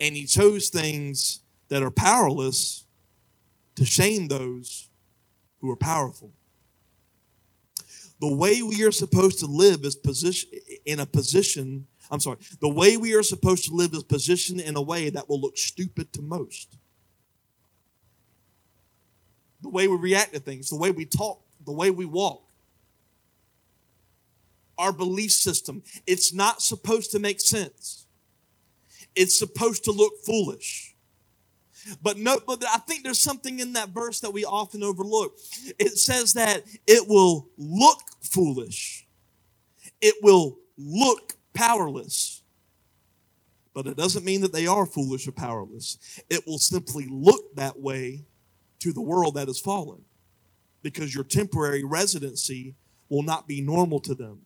And 0.00 0.14
He 0.14 0.26
chose 0.26 0.68
things 0.68 1.40
that 1.68 1.82
are 1.82 1.90
powerless 1.90 2.84
to 3.74 3.84
shame 3.84 4.28
those 4.28 4.88
who 5.60 5.70
are 5.70 5.76
powerful. 5.76 6.32
The 8.20 8.34
way 8.34 8.62
we 8.62 8.82
are 8.84 8.92
supposed 8.92 9.38
to 9.40 9.46
live 9.46 9.84
is 9.84 9.94
position 9.94 10.50
in 10.84 11.00
a 11.00 11.06
position. 11.06 11.86
I'm 12.10 12.20
sorry. 12.20 12.38
The 12.60 12.68
way 12.68 12.96
we 12.96 13.14
are 13.14 13.22
supposed 13.22 13.66
to 13.66 13.74
live 13.74 13.92
is 13.92 14.02
positioned 14.02 14.60
in 14.60 14.76
a 14.76 14.82
way 14.82 15.10
that 15.10 15.28
will 15.28 15.40
look 15.40 15.56
stupid 15.56 16.12
to 16.14 16.22
most. 16.22 16.76
The 19.62 19.68
way 19.68 19.88
we 19.88 19.96
react 19.96 20.34
to 20.34 20.40
things, 20.40 20.70
the 20.70 20.76
way 20.76 20.90
we 20.90 21.04
talk, 21.04 21.42
the 21.64 21.72
way 21.72 21.90
we 21.90 22.06
walk, 22.06 22.44
our 24.78 24.92
belief 24.92 25.32
system. 25.32 25.82
It's 26.06 26.32
not 26.32 26.62
supposed 26.62 27.10
to 27.12 27.18
make 27.18 27.40
sense. 27.40 28.06
It's 29.14 29.36
supposed 29.36 29.84
to 29.84 29.92
look 29.92 30.12
foolish. 30.24 30.94
But 32.02 32.18
no, 32.18 32.38
but 32.46 32.64
I 32.64 32.78
think 32.78 33.02
there's 33.02 33.18
something 33.18 33.60
in 33.60 33.72
that 33.72 33.90
verse 33.90 34.20
that 34.20 34.32
we 34.32 34.44
often 34.44 34.82
overlook. 34.82 35.38
It 35.78 35.98
says 35.98 36.34
that 36.34 36.64
it 36.86 37.08
will 37.08 37.48
look 37.56 38.00
foolish. 38.20 39.06
It 40.00 40.14
will 40.22 40.58
look 40.76 41.34
powerless. 41.54 42.42
But 43.74 43.86
it 43.86 43.96
doesn't 43.96 44.24
mean 44.24 44.40
that 44.42 44.52
they 44.52 44.66
are 44.66 44.86
foolish 44.86 45.26
or 45.26 45.32
powerless. 45.32 45.98
It 46.28 46.46
will 46.46 46.58
simply 46.58 47.06
look 47.10 47.54
that 47.56 47.78
way 47.78 48.24
to 48.80 48.92
the 48.92 49.02
world 49.02 49.34
that 49.34 49.48
has 49.48 49.60
fallen 49.60 50.02
because 50.82 51.14
your 51.14 51.24
temporary 51.24 51.84
residency 51.84 52.74
will 53.08 53.22
not 53.22 53.48
be 53.48 53.60
normal 53.60 54.00
to 54.00 54.14
them. 54.14 54.40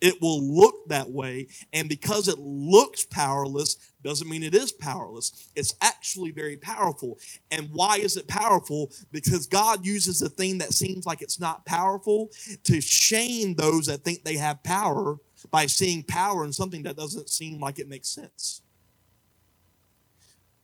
It 0.00 0.22
will 0.22 0.42
look 0.42 0.88
that 0.88 1.10
way. 1.10 1.48
And 1.72 1.88
because 1.88 2.28
it 2.28 2.38
looks 2.38 3.04
powerless, 3.04 3.76
doesn't 4.02 4.28
mean 4.28 4.44
it 4.44 4.54
is 4.54 4.72
powerless. 4.72 5.50
It's 5.56 5.74
actually 5.82 6.30
very 6.30 6.56
powerful. 6.56 7.18
And 7.50 7.70
why 7.72 7.96
is 7.98 8.16
it 8.16 8.28
powerful? 8.28 8.92
Because 9.10 9.46
God 9.46 9.84
uses 9.84 10.22
a 10.22 10.28
thing 10.28 10.58
that 10.58 10.72
seems 10.72 11.06
like 11.06 11.22
it's 11.22 11.40
not 11.40 11.66
powerful 11.66 12.30
to 12.64 12.80
shame 12.80 13.54
those 13.54 13.86
that 13.86 14.04
think 14.04 14.24
they 14.24 14.36
have 14.36 14.62
power 14.62 15.16
by 15.50 15.66
seeing 15.66 16.04
power 16.04 16.44
in 16.44 16.52
something 16.52 16.84
that 16.84 16.96
doesn't 16.96 17.28
seem 17.28 17.60
like 17.60 17.78
it 17.80 17.88
makes 17.88 18.08
sense. 18.08 18.62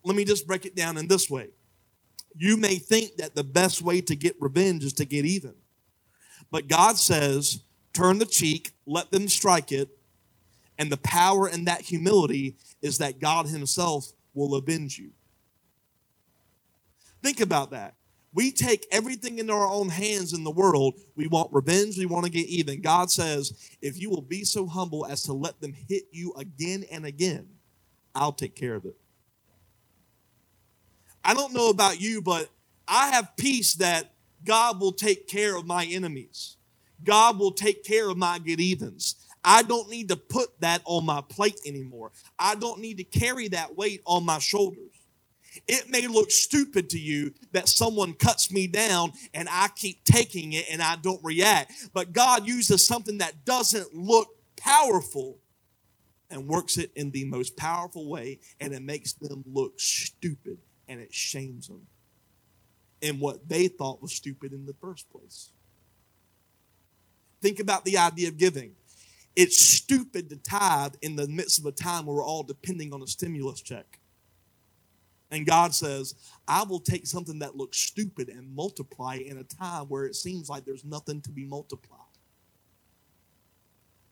Let 0.04 0.16
me 0.16 0.25
just 0.25 0.47
break 0.47 0.66
it 0.66 0.76
down 0.76 0.97
in 0.97 1.09
this 1.09 1.28
way. 1.30 1.49
You 2.37 2.57
may 2.57 2.76
think 2.76 3.17
that 3.17 3.35
the 3.35 3.45
best 3.45 3.83
way 3.83 4.00
to 4.03 4.17
get 4.17 4.37
revenge 4.41 4.85
is 4.85 4.93
to 4.95 5.05
get 5.05 5.25
even. 5.25 5.55
But 6.50 6.69
God 6.69 6.97
says, 6.97 7.62
turn 7.93 8.19
the 8.19 8.26
cheek, 8.26 8.73
let 8.87 9.11
them 9.11 9.29
strike 9.29 9.73
it. 9.73 9.88
And 10.79 10.91
the 10.91 10.97
power 10.99 11.49
in 11.49 11.64
that 11.64 11.83
humility 11.83 12.57
is 12.83 12.99
that 12.99 13.21
God 13.21 13.47
Himself 13.47 14.12
will 14.35 14.57
avenge 14.57 14.99
you. 14.99 15.11
Think 17.23 17.41
about 17.41 17.71
that. 17.71 17.95
We 18.35 18.50
take 18.50 18.85
everything 18.91 19.38
into 19.38 19.53
our 19.53 19.69
own 19.69 19.88
hands 19.88 20.33
in 20.33 20.43
the 20.43 20.50
world. 20.50 20.95
We 21.14 21.29
want 21.29 21.53
revenge, 21.53 21.97
we 21.97 22.07
want 22.07 22.25
to 22.25 22.31
get 22.31 22.47
even. 22.47 22.81
God 22.81 23.11
says, 23.11 23.53
if 23.81 24.00
you 24.00 24.11
will 24.11 24.23
be 24.23 24.45
so 24.45 24.67
humble 24.67 25.07
as 25.07 25.23
to 25.23 25.33
let 25.33 25.61
them 25.61 25.73
hit 25.73 26.05
you 26.11 26.35
again 26.37 26.85
and 26.91 27.07
again, 27.07 27.49
I'll 28.12 28.33
take 28.33 28.57
care 28.57 28.75
of 28.75 28.85
it. 28.85 28.97
I 31.25 31.35
don't 31.35 31.54
know 31.54 31.71
about 31.71 32.00
you, 32.00 32.21
but 32.21 32.50
I 32.87 33.09
have 33.12 33.37
peace 33.37 33.75
that 33.75 34.12
God 34.45 34.81
will 34.81 34.93
take 34.93 35.26
care 35.26 35.57
of 35.57 35.66
my 35.66 35.85
enemies. 35.87 36.57
God 37.02 37.38
will 37.38 37.52
take 37.52 37.85
care 37.85 38.09
of 38.09 38.16
my 38.16 38.38
get 38.38 38.61
evens. 38.61 39.16
I 39.45 39.62
don't 39.62 39.90
need 39.90 40.09
to 40.09 40.16
put 40.16 40.61
that 40.61 40.83
on 40.85 41.04
my 41.04 41.21
plate 41.23 41.61
anymore. 41.66 42.12
I 42.38 42.54
don't 42.54 42.81
need 42.81 42.99
to 42.99 43.04
carry 43.04 43.49
that 43.49 43.76
weight 43.76 44.00
on 44.07 44.25
my 44.25 44.38
shoulders. 44.38 44.81
It 45.69 45.88
may 45.88 46.07
look 46.07 46.31
stupid 46.31 46.90
to 46.90 46.99
you 46.99 47.33
that 47.52 47.69
someone 47.69 48.14
cuts 48.14 48.50
me 48.50 48.66
down 48.66 49.12
and 49.33 49.49
I 49.50 49.69
keep 49.76 50.04
taking 50.04 50.52
it 50.52 50.66
and 50.71 50.83
I 50.83 50.97
don't 50.97 51.23
react. 51.23 51.73
But 51.93 52.12
God 52.12 52.47
uses 52.47 52.87
something 52.87 53.19
that 53.19 53.45
doesn't 53.45 53.95
look 53.95 54.28
powerful 54.57 55.38
and 56.31 56.49
works 56.49 56.78
it 56.78 56.90
in 56.97 57.12
the 57.12 57.25
most 57.26 57.57
powerful 57.57 58.09
way 58.09 58.40
and 58.61 58.73
it 58.73 58.83
makes 58.83 59.12
them 59.12 59.45
look 59.47 59.78
stupid 59.78 60.59
and 60.88 61.00
it 61.00 61.12
shames 61.12 61.69
them 61.69 61.87
in 63.00 63.21
what 63.21 63.49
they 63.49 63.69
thought 63.69 64.03
was 64.03 64.12
stupid 64.12 64.53
in 64.53 64.67
the 64.67 64.75
first 64.81 65.11
place. 65.11 65.50
Think 67.43 67.61
about 67.61 67.85
the 67.85 67.99
idea 67.99 68.29
of 68.29 68.38
giving. 68.38 68.73
It's 69.37 69.61
stupid 69.61 70.31
to 70.31 70.37
tithe 70.37 70.95
in 71.03 71.17
the 71.17 71.29
midst 71.29 71.59
of 71.59 71.67
a 71.67 71.73
time 71.73 72.07
where 72.07 72.17
we're 72.17 72.25
all 72.25 72.43
depending 72.43 72.93
on 72.93 73.03
a 73.03 73.07
stimulus 73.07 73.61
check. 73.61 73.99
And 75.31 75.45
God 75.45 75.75
says, 75.75 76.14
I 76.47 76.62
will 76.62 76.79
take 76.79 77.07
something 77.07 77.41
that 77.41 77.57
looks 77.57 77.79
stupid 77.79 78.29
and 78.29 78.55
multiply 78.55 79.17
in 79.17 79.38
a 79.38 79.45
time 79.45 79.87
where 79.87 80.07
it 80.07 80.14
seems 80.14 80.49
like 80.49 80.64
there's 80.64 80.85
nothing 80.85 81.21
to 81.23 81.33
be 81.33 81.45
multiplied. 81.45 82.00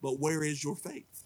But 0.02 0.18
where 0.18 0.42
is 0.42 0.64
your 0.64 0.74
faith? 0.74 1.24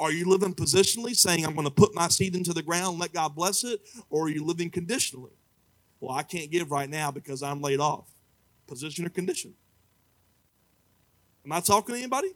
Are 0.00 0.10
you 0.10 0.24
living 0.24 0.54
positionally, 0.54 1.14
saying, 1.14 1.44
I'm 1.44 1.54
going 1.54 1.66
to 1.66 1.70
put 1.70 1.94
my 1.94 2.08
seed 2.08 2.34
into 2.34 2.54
the 2.54 2.62
ground 2.62 2.98
let 2.98 3.12
God 3.12 3.34
bless 3.34 3.64
it? 3.64 3.82
Or 4.08 4.24
are 4.24 4.28
you 4.30 4.44
living 4.44 4.70
conditionally? 4.70 5.32
Well, 6.00 6.16
I 6.16 6.22
can't 6.22 6.50
give 6.50 6.70
right 6.70 6.88
now 6.88 7.10
because 7.10 7.42
I'm 7.42 7.60
laid 7.60 7.80
off. 7.80 8.08
Position 8.66 9.04
or 9.04 9.10
condition? 9.10 9.52
Am 11.44 11.52
I 11.52 11.60
talking 11.60 11.94
to 11.94 11.98
anybody? 11.98 12.30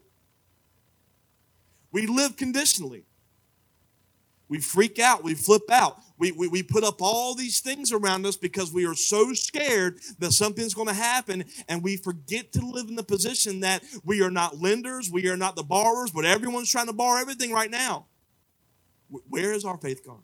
We 1.90 2.06
live 2.06 2.36
conditionally. 2.36 3.04
We 4.48 4.60
freak 4.60 4.98
out. 4.98 5.24
We 5.24 5.34
flip 5.34 5.62
out. 5.70 5.98
We, 6.16 6.30
we, 6.30 6.46
we 6.46 6.62
put 6.62 6.84
up 6.84 7.02
all 7.02 7.34
these 7.34 7.60
things 7.60 7.90
around 7.90 8.24
us 8.24 8.36
because 8.36 8.72
we 8.72 8.86
are 8.86 8.94
so 8.94 9.32
scared 9.32 9.98
that 10.20 10.32
something's 10.32 10.72
going 10.72 10.86
to 10.88 10.94
happen, 10.94 11.44
and 11.68 11.82
we 11.82 11.96
forget 11.96 12.52
to 12.52 12.64
live 12.64 12.88
in 12.88 12.94
the 12.94 13.02
position 13.02 13.60
that 13.60 13.82
we 14.04 14.22
are 14.22 14.30
not 14.30 14.58
lenders, 14.58 15.10
we 15.10 15.28
are 15.28 15.36
not 15.36 15.56
the 15.56 15.64
borrowers, 15.64 16.12
but 16.12 16.24
everyone's 16.24 16.70
trying 16.70 16.86
to 16.86 16.92
borrow 16.92 17.20
everything 17.20 17.50
right 17.50 17.70
now. 17.70 18.06
Where 19.28 19.52
is 19.52 19.64
our 19.64 19.76
faith 19.76 20.06
gone? 20.06 20.22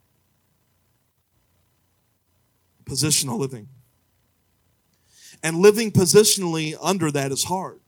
Positional 2.85 3.39
living. 3.39 3.69
And 5.43 5.57
living 5.57 5.91
positionally 5.91 6.77
under 6.81 7.11
that 7.11 7.33
is 7.33 7.45
hard. 7.45 7.81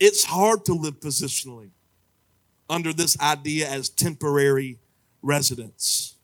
It's 0.00 0.24
hard 0.24 0.64
to 0.66 0.74
live 0.74 1.00
positionally 1.00 1.70
under 2.68 2.92
this 2.92 3.18
idea 3.20 3.68
as 3.68 3.88
temporary 3.88 4.78
residents. 5.22 6.15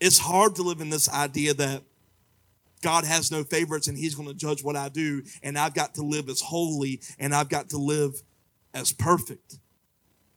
It's 0.00 0.18
hard 0.18 0.56
to 0.56 0.62
live 0.62 0.80
in 0.80 0.90
this 0.90 1.08
idea 1.10 1.52
that 1.54 1.82
God 2.82 3.04
has 3.04 3.30
no 3.30 3.44
favorites 3.44 3.86
and 3.86 3.98
He's 3.98 4.14
going 4.14 4.28
to 4.28 4.34
judge 4.34 4.64
what 4.64 4.76
I 4.76 4.88
do, 4.88 5.22
and 5.42 5.58
I've 5.58 5.74
got 5.74 5.94
to 5.94 6.02
live 6.02 6.28
as 6.28 6.40
holy 6.40 7.00
and 7.18 7.34
I've 7.34 7.50
got 7.50 7.68
to 7.70 7.76
live 7.76 8.22
as 8.72 8.92
perfect. 8.92 9.58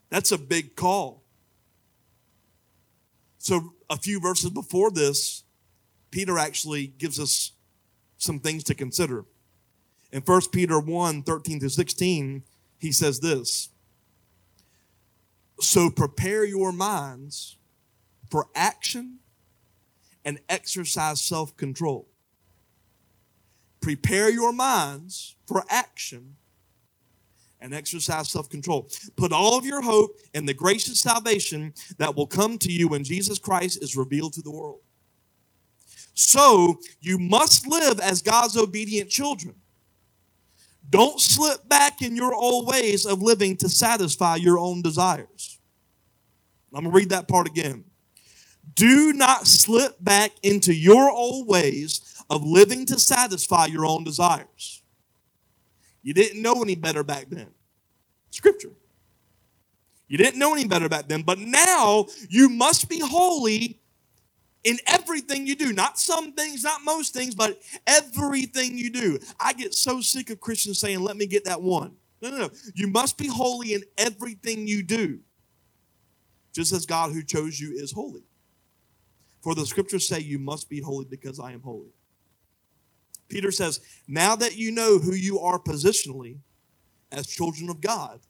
That's 0.09 0.31
a 0.31 0.37
big 0.37 0.75
call. 0.75 1.23
So, 3.37 3.73
a 3.89 3.97
few 3.97 4.19
verses 4.19 4.49
before 4.49 4.91
this, 4.91 5.43
Peter 6.11 6.37
actually 6.37 6.87
gives 6.87 7.19
us 7.19 7.51
some 8.17 8.39
things 8.39 8.63
to 8.65 8.75
consider. 8.75 9.25
In 10.11 10.21
1 10.21 10.41
Peter 10.51 10.79
1 10.79 11.23
13 11.23 11.59
to 11.61 11.69
16, 11.69 12.43
he 12.79 12.91
says 12.91 13.19
this 13.19 13.69
So 15.59 15.89
prepare 15.89 16.45
your 16.45 16.71
minds 16.71 17.57
for 18.29 18.47
action 18.55 19.19
and 20.25 20.39
exercise 20.49 21.21
self 21.21 21.55
control. 21.57 22.07
Prepare 23.81 24.29
your 24.29 24.53
minds 24.53 25.35
for 25.45 25.63
action 25.69 26.35
and 27.59 27.73
exercise 27.73 28.29
self 28.29 28.49
control. 28.49 28.89
Put 29.15 29.31
all 29.31 29.57
of 29.57 29.65
your 29.65 29.81
hope 29.81 30.17
in 30.33 30.45
the 30.45 30.53
gracious 30.53 30.99
salvation 31.01 31.73
that 31.97 32.15
will 32.15 32.27
come 32.27 32.57
to 32.59 32.71
you 32.71 32.87
when 32.87 33.03
Jesus 33.03 33.39
Christ 33.39 33.81
is 33.81 33.95
revealed 33.95 34.33
to 34.33 34.41
the 34.41 34.51
world. 34.51 34.79
So 36.13 36.79
you 37.01 37.17
must 37.17 37.67
live 37.67 37.99
as 37.99 38.21
God's 38.21 38.57
obedient 38.57 39.09
children. 39.09 39.55
Don't 40.89 41.19
slip 41.19 41.67
back 41.67 42.01
in 42.01 42.15
your 42.15 42.35
old 42.35 42.67
ways 42.67 43.05
of 43.05 43.21
living 43.21 43.55
to 43.57 43.69
satisfy 43.69 44.35
your 44.35 44.59
own 44.59 44.81
desires. 44.81 45.59
I'm 46.73 46.83
going 46.83 46.91
to 46.91 46.97
read 46.97 47.09
that 47.09 47.27
part 47.27 47.47
again. 47.47 47.85
Do 48.75 49.13
not 49.13 49.47
slip 49.47 49.97
back 50.03 50.31
into 50.41 50.73
your 50.73 51.11
old 51.11 51.47
ways 51.47 52.23
of 52.29 52.43
living 52.43 52.85
to 52.87 52.99
satisfy 52.99 53.65
your 53.65 53.85
own 53.85 54.03
desires. 54.03 54.81
You 56.01 56.13
didn't 56.13 56.41
know 56.41 56.61
any 56.61 56.75
better 56.75 57.03
back 57.03 57.27
then. 57.29 57.47
Scripture. 58.31 58.71
You 60.07 60.17
didn't 60.17 60.39
know 60.39 60.53
any 60.53 60.67
better 60.67 60.89
back 60.89 61.07
then, 61.07 61.21
but 61.21 61.39
now 61.39 62.07
you 62.29 62.49
must 62.49 62.89
be 62.89 62.99
holy 62.99 63.79
in 64.63 64.77
everything 64.87 65.47
you 65.47 65.55
do. 65.55 65.73
Not 65.73 65.99
some 65.99 66.33
things, 66.33 66.63
not 66.63 66.83
most 66.83 67.13
things, 67.13 67.35
but 67.35 67.59
everything 67.87 68.77
you 68.77 68.89
do. 68.89 69.19
I 69.39 69.53
get 69.53 69.73
so 69.73 70.01
sick 70.01 70.29
of 70.29 70.39
Christians 70.39 70.79
saying, 70.79 70.99
let 71.01 71.17
me 71.17 71.25
get 71.25 71.45
that 71.45 71.61
one. 71.61 71.95
No, 72.21 72.29
no, 72.29 72.37
no. 72.37 72.49
You 72.73 72.87
must 72.87 73.17
be 73.17 73.27
holy 73.27 73.73
in 73.73 73.83
everything 73.97 74.67
you 74.67 74.83
do, 74.83 75.19
just 76.53 76.71
as 76.71 76.85
God 76.85 77.11
who 77.11 77.23
chose 77.23 77.59
you 77.59 77.73
is 77.73 77.91
holy. 77.91 78.23
For 79.43 79.53
the 79.53 79.65
scriptures 79.65 80.07
say, 80.07 80.19
You 80.21 80.39
must 80.39 80.69
be 80.69 80.79
holy 80.79 81.05
because 81.05 81.37
I 81.39 81.51
am 81.51 81.61
holy. 81.61 81.91
Peter 83.27 83.51
says, 83.51 83.81
Now 84.07 84.37
that 84.37 84.55
you 84.55 84.71
know 84.71 84.99
who 84.99 85.13
you 85.13 85.39
are 85.39 85.59
positionally 85.59 86.37
as 87.11 87.27
children 87.27 87.69
of 87.69 87.81
God, 87.81 88.21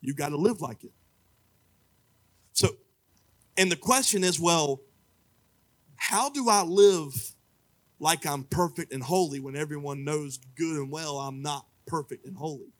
you've 0.00 0.16
got 0.16 0.28
to 0.28 0.36
live 0.36 0.60
like 0.60 0.84
it. 0.84 0.92
So, 2.52 2.68
and 3.56 3.72
the 3.72 3.76
question 3.76 4.22
is, 4.22 4.38
well, 4.38 4.80
how 5.96 6.30
do 6.30 6.48
I 6.48 6.62
live 6.62 7.32
like 7.98 8.24
I'm 8.24 8.44
perfect 8.44 8.92
and 8.92 9.02
holy 9.02 9.40
when 9.40 9.56
everyone 9.56 10.04
knows 10.04 10.38
good 10.56 10.76
and 10.76 10.92
well 10.92 11.18
I'm 11.18 11.42
not 11.42 11.66
perfect 11.86 12.24
and 12.24 12.36
holy? 12.36 12.72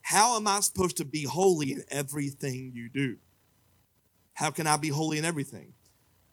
How 0.00 0.36
am 0.36 0.46
I 0.46 0.60
supposed 0.60 0.96
to 0.96 1.04
be 1.04 1.24
holy 1.24 1.72
in 1.72 1.84
everything 1.90 2.72
you 2.74 2.88
do? 2.88 3.18
How 4.32 4.50
can 4.50 4.66
I 4.66 4.78
be 4.78 4.88
holy 4.88 5.18
in 5.18 5.26
everything? 5.26 5.74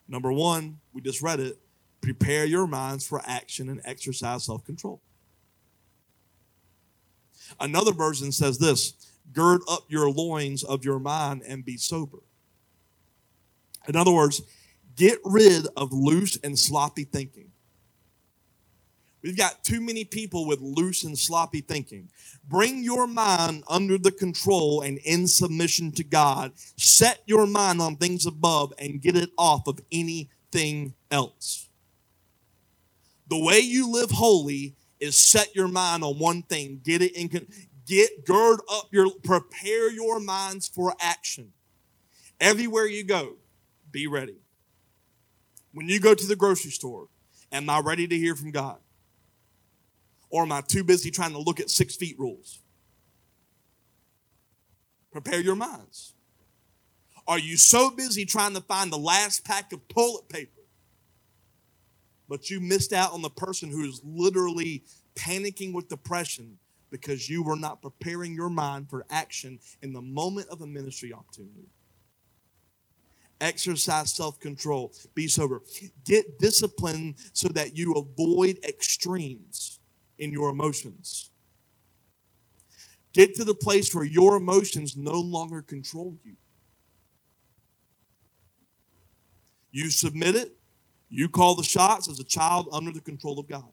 Number 0.08 0.32
one, 0.32 0.80
we 0.94 1.02
just 1.02 1.22
read 1.22 1.40
it 1.40 1.58
prepare 2.02 2.46
your 2.46 2.68
minds 2.68 3.06
for 3.06 3.22
action 3.26 3.70
and 3.70 3.82
exercise 3.84 4.46
self 4.46 4.64
control. 4.66 5.02
Another 7.60 7.92
version 7.92 8.32
says 8.32 8.58
this 8.58 8.94
gird 9.34 9.62
up 9.70 9.84
your 9.90 10.10
loins 10.10 10.64
of 10.64 10.86
your 10.86 11.00
mind 11.00 11.44
and 11.46 11.66
be 11.66 11.78
sober. 11.78 12.20
In 13.88 13.96
other 13.96 14.12
words, 14.12 14.42
get 14.96 15.20
rid 15.26 15.68
of 15.76 15.92
loose 15.92 16.38
and 16.44 16.58
sloppy 16.58 17.04
thinking. 17.04 17.47
We've 19.24 19.38
got 19.38 19.64
too 19.64 19.82
many 19.82 20.06
people 20.06 20.46
with 20.46 20.62
loose 20.62 21.04
and 21.04 21.18
sloppy 21.18 21.62
thinking. 21.62 22.10
Bring 22.48 22.84
your 22.84 23.08
mind 23.08 23.64
under 23.68 23.98
the 23.98 24.12
control 24.12 24.82
and 24.82 25.00
in 25.00 25.28
submission 25.28 25.92
to 25.94 26.04
God. 26.04 26.54
Set 26.78 27.24
your 27.26 27.48
mind 27.48 27.82
on 27.82 27.96
things 27.96 28.26
above 28.26 28.74
and 28.78 29.02
get 29.02 29.16
it 29.16 29.32
off 29.38 29.68
of 29.68 29.80
anything 29.92 30.94
else. 31.10 31.68
The 33.28 33.44
way 33.44 33.60
you 33.60 33.92
live 33.92 34.12
holy 34.12 34.76
is 35.00 35.18
set 35.18 35.56
your 35.56 35.68
mind 35.68 36.04
on 36.04 36.20
one 36.20 36.44
thing. 36.44 36.82
Get 36.84 37.02
it 37.02 37.16
in 37.16 37.30
get 37.86 38.26
gird 38.26 38.60
up 38.72 38.90
your 38.92 39.10
prepare 39.24 39.92
your 39.92 40.20
minds 40.20 40.68
for 40.68 40.94
action. 41.00 41.54
Everywhere 42.40 42.86
you 42.86 43.04
go, 43.04 43.36
be 43.92 44.06
ready. 44.06 44.38
When 45.74 45.88
you 45.88 46.00
go 46.00 46.14
to 46.14 46.26
the 46.26 46.36
grocery 46.36 46.72
store, 46.72 47.08
am 47.52 47.70
I 47.70 47.80
ready 47.80 48.08
to 48.08 48.16
hear 48.16 48.36
from 48.36 48.52
God? 48.52 48.78
Or 50.30 50.44
am 50.44 50.52
I 50.52 50.62
too 50.62 50.84
busy 50.84 51.12
trying 51.12 51.32
to 51.32 51.40
look 51.40 51.60
at 51.60 51.70
six 51.70 51.96
feet 51.96 52.20
rules? 52.20 52.60
Prepare 55.12 55.42
your 55.42 55.56
minds. 55.56 56.14
Are 57.28 57.40
you 57.40 57.58
so 57.58 57.90
busy 57.90 58.26
trying 58.26 58.54
to 58.54 58.62
find 58.62 58.92
the 58.92 58.98
last 58.98 59.44
pack 59.44 59.74
of 59.74 59.86
toilet 59.88 60.30
paper, 60.30 60.62
but 62.30 62.50
you 62.50 62.60
missed 62.60 62.94
out 62.94 63.14
on 63.14 63.22
the 63.22 63.30
person 63.30 63.70
who 63.70 63.84
is 63.84 64.02
literally 64.04 64.84
panicking 65.16 65.74
with 65.74 65.90
depression 65.90 66.58
because 66.90 67.30
you 67.30 67.44
were 67.44 67.56
not 67.56 67.82
preparing 67.82 68.34
your 68.34 68.50
mind 68.50 68.90
for 68.90 69.06
action 69.10 69.60
in 69.82 69.92
the 69.92 70.02
moment 70.02 70.48
of 70.50 70.62
a 70.62 70.68
ministry 70.68 71.12
opportunity? 71.12 71.68
Exercise 73.42 74.14
self 74.14 74.40
control. 74.40 74.94
Be 75.14 75.28
sober. 75.28 75.62
Get 76.06 76.40
disciplined 76.40 77.16
so 77.34 77.50
that 77.50 77.78
you 77.78 77.94
avoid 77.94 78.58
extremes 78.64 79.77
in 80.20 80.32
your 80.32 80.50
emotions. 80.50 81.30
Get 83.14 83.36
to 83.36 83.44
the 83.44 83.56
place 83.56 83.94
where 83.96 84.06
your 84.06 84.36
emotions 84.36 84.96
no 84.96 85.20
longer 85.20 85.62
control 85.62 86.18
you. 86.24 86.36
You 89.72 89.90
submit 89.90 90.36
it, 90.36 90.56
you 91.10 91.30
call 91.30 91.56
the 91.56 91.64
shots 91.64 92.10
as 92.10 92.20
a 92.20 92.24
child 92.24 92.70
under 92.72 92.92
the 92.92 93.02
control 93.02 93.40
of 93.40 93.48
God. 93.48 93.66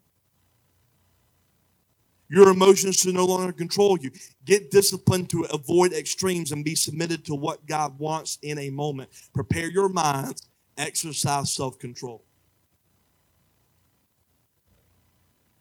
Your 2.28 2.48
emotions 2.48 2.96
should 2.96 3.14
no 3.14 3.26
longer 3.26 3.52
control 3.52 3.98
you. 4.00 4.10
Get 4.44 4.70
disciplined 4.70 5.28
to 5.30 5.44
avoid 5.44 5.92
extremes 5.92 6.52
and 6.52 6.64
be 6.64 6.74
submitted 6.74 7.24
to 7.26 7.34
what 7.34 7.66
God 7.66 7.98
wants 7.98 8.38
in 8.42 8.58
a 8.58 8.70
moment. 8.70 9.10
Prepare 9.34 9.70
your 9.70 9.88
minds, 9.88 10.48
exercise 10.78 11.52
self 11.52 11.78
control. 11.78 12.24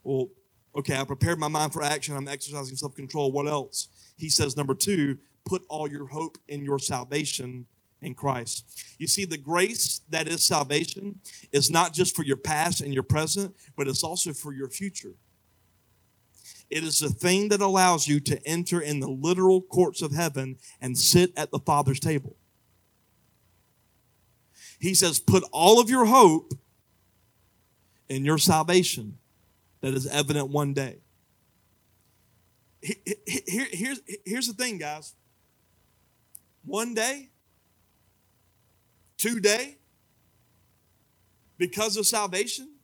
Well, 0.03 0.29
okay, 0.75 0.97
I 0.97 1.03
prepared 1.03 1.39
my 1.39 1.47
mind 1.47 1.73
for 1.73 1.83
action. 1.83 2.15
I'm 2.15 2.27
exercising 2.27 2.75
self 2.75 2.95
control. 2.95 3.31
What 3.31 3.47
else? 3.47 3.87
He 4.17 4.29
says, 4.29 4.57
number 4.57 4.75
two, 4.75 5.17
put 5.45 5.63
all 5.69 5.87
your 5.87 6.07
hope 6.07 6.37
in 6.47 6.63
your 6.63 6.79
salvation 6.79 7.65
in 8.01 8.13
Christ. 8.13 8.95
You 8.97 9.07
see, 9.07 9.25
the 9.25 9.37
grace 9.37 10.01
that 10.09 10.27
is 10.27 10.45
salvation 10.45 11.19
is 11.51 11.71
not 11.71 11.93
just 11.93 12.15
for 12.15 12.23
your 12.23 12.37
past 12.37 12.81
and 12.81 12.93
your 12.93 13.03
present, 13.03 13.55
but 13.75 13.87
it's 13.87 14.03
also 14.03 14.33
for 14.33 14.53
your 14.53 14.69
future. 14.69 15.13
It 16.69 16.83
is 16.83 16.99
the 16.99 17.09
thing 17.09 17.49
that 17.49 17.61
allows 17.61 18.07
you 18.07 18.19
to 18.21 18.47
enter 18.47 18.81
in 18.81 18.99
the 18.99 19.09
literal 19.09 19.61
courts 19.61 20.01
of 20.01 20.11
heaven 20.11 20.57
and 20.81 20.97
sit 20.97 21.31
at 21.37 21.51
the 21.51 21.59
Father's 21.59 21.99
table. 21.99 22.35
He 24.79 24.93
says, 24.93 25.19
put 25.19 25.43
all 25.51 25.79
of 25.79 25.89
your 25.89 26.05
hope 26.05 26.53
in 28.09 28.25
your 28.25 28.37
salvation 28.37 29.17
that 29.83 29.93
is 29.93 30.07
evident 30.07 30.49
one 30.49 30.73
day. 30.73 30.99
Here, 32.81 33.67
here's, 33.71 33.99
here's 34.25 34.47
the 34.47 34.53
thing, 34.53 34.77
guys. 34.77 35.13
One 36.63 36.93
day, 36.93 37.31
today, 39.17 39.75
because 41.57 41.97
of 41.97 42.07
salvation, 42.07 42.75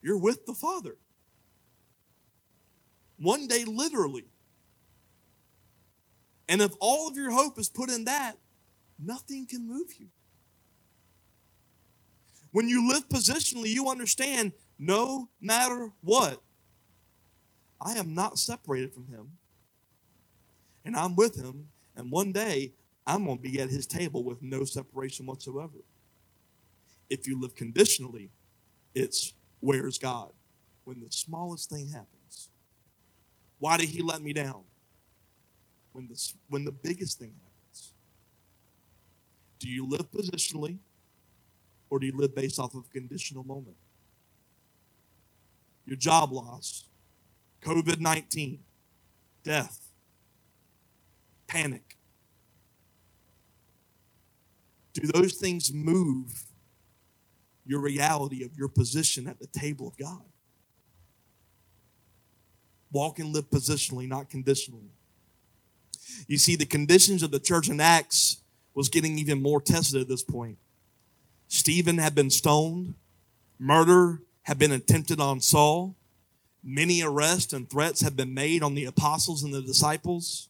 you're 0.00 0.16
with 0.16 0.46
the 0.46 0.54
Father. 0.54 0.96
One 3.18 3.48
day, 3.48 3.64
literally. 3.64 4.26
And 6.48 6.62
if 6.62 6.70
all 6.78 7.08
of 7.08 7.16
your 7.16 7.32
hope 7.32 7.58
is 7.58 7.68
put 7.68 7.90
in 7.90 8.04
that, 8.04 8.36
nothing 8.96 9.48
can 9.48 9.66
move 9.66 9.88
you. 9.98 10.06
When 12.52 12.68
you 12.68 12.88
live 12.88 13.08
positionally, 13.08 13.70
you 13.70 13.90
understand 13.90 14.52
no 14.78 15.28
matter 15.40 15.90
what, 16.02 16.42
I 17.80 17.92
am 17.94 18.14
not 18.14 18.38
separated 18.38 18.92
from 18.92 19.06
him. 19.08 19.32
And 20.84 20.96
I'm 20.96 21.16
with 21.16 21.36
him. 21.36 21.68
And 21.96 22.10
one 22.10 22.32
day, 22.32 22.72
I'm 23.06 23.24
going 23.24 23.38
to 23.38 23.42
be 23.42 23.60
at 23.60 23.70
his 23.70 23.86
table 23.86 24.24
with 24.24 24.42
no 24.42 24.64
separation 24.64 25.26
whatsoever. 25.26 25.78
If 27.08 27.26
you 27.26 27.40
live 27.40 27.54
conditionally, 27.54 28.30
it's 28.94 29.34
where's 29.60 29.98
God? 29.98 30.32
When 30.84 31.00
the 31.00 31.10
smallest 31.10 31.70
thing 31.70 31.88
happens. 31.88 32.50
Why 33.58 33.76
did 33.76 33.88
he 33.88 34.02
let 34.02 34.22
me 34.22 34.32
down? 34.32 34.62
When 35.92 36.08
the, 36.08 36.32
when 36.48 36.64
the 36.64 36.72
biggest 36.72 37.18
thing 37.18 37.34
happens. 37.42 37.92
Do 39.58 39.68
you 39.68 39.88
live 39.88 40.10
positionally 40.10 40.78
or 41.88 41.98
do 41.98 42.06
you 42.06 42.16
live 42.16 42.34
based 42.34 42.58
off 42.58 42.74
of 42.74 42.90
conditional 42.90 43.44
moment? 43.44 43.76
Your 45.86 45.96
job 45.96 46.32
loss, 46.32 46.84
COVID 47.62 48.00
19, 48.00 48.58
death, 49.44 49.90
panic. 51.46 51.96
Do 54.92 55.06
those 55.06 55.34
things 55.34 55.72
move 55.72 56.44
your 57.64 57.80
reality 57.80 58.44
of 58.44 58.56
your 58.56 58.68
position 58.68 59.26
at 59.26 59.38
the 59.38 59.46
table 59.46 59.88
of 59.88 59.96
God? 59.96 60.22
Walk 62.92 63.18
and 63.18 63.32
live 63.32 63.50
positionally, 63.50 64.08
not 64.08 64.30
conditionally. 64.30 64.90
You 66.26 66.38
see, 66.38 66.56
the 66.56 66.66
conditions 66.66 67.22
of 67.22 67.30
the 67.30 67.40
church 67.40 67.68
in 67.68 67.80
Acts 67.80 68.38
was 68.74 68.88
getting 68.88 69.18
even 69.18 69.42
more 69.42 69.60
tested 69.60 70.00
at 70.00 70.08
this 70.08 70.22
point. 70.22 70.58
Stephen 71.48 71.98
had 71.98 72.14
been 72.14 72.30
stoned, 72.30 72.94
murder 73.58 74.20
have 74.46 74.58
been 74.58 74.72
attempted 74.72 75.20
on 75.20 75.40
Saul. 75.40 75.96
Many 76.62 77.02
arrests 77.02 77.52
and 77.52 77.68
threats 77.68 78.00
have 78.00 78.16
been 78.16 78.32
made 78.32 78.62
on 78.62 78.74
the 78.74 78.84
apostles 78.84 79.42
and 79.42 79.52
the 79.52 79.60
disciples, 79.60 80.48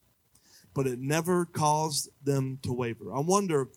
but 0.74 0.86
it 0.86 0.98
never 0.98 1.46
caused 1.46 2.10
them 2.22 2.58
to 2.62 2.74
waver. 2.74 3.14
I 3.14 3.20
wonder 3.20 3.68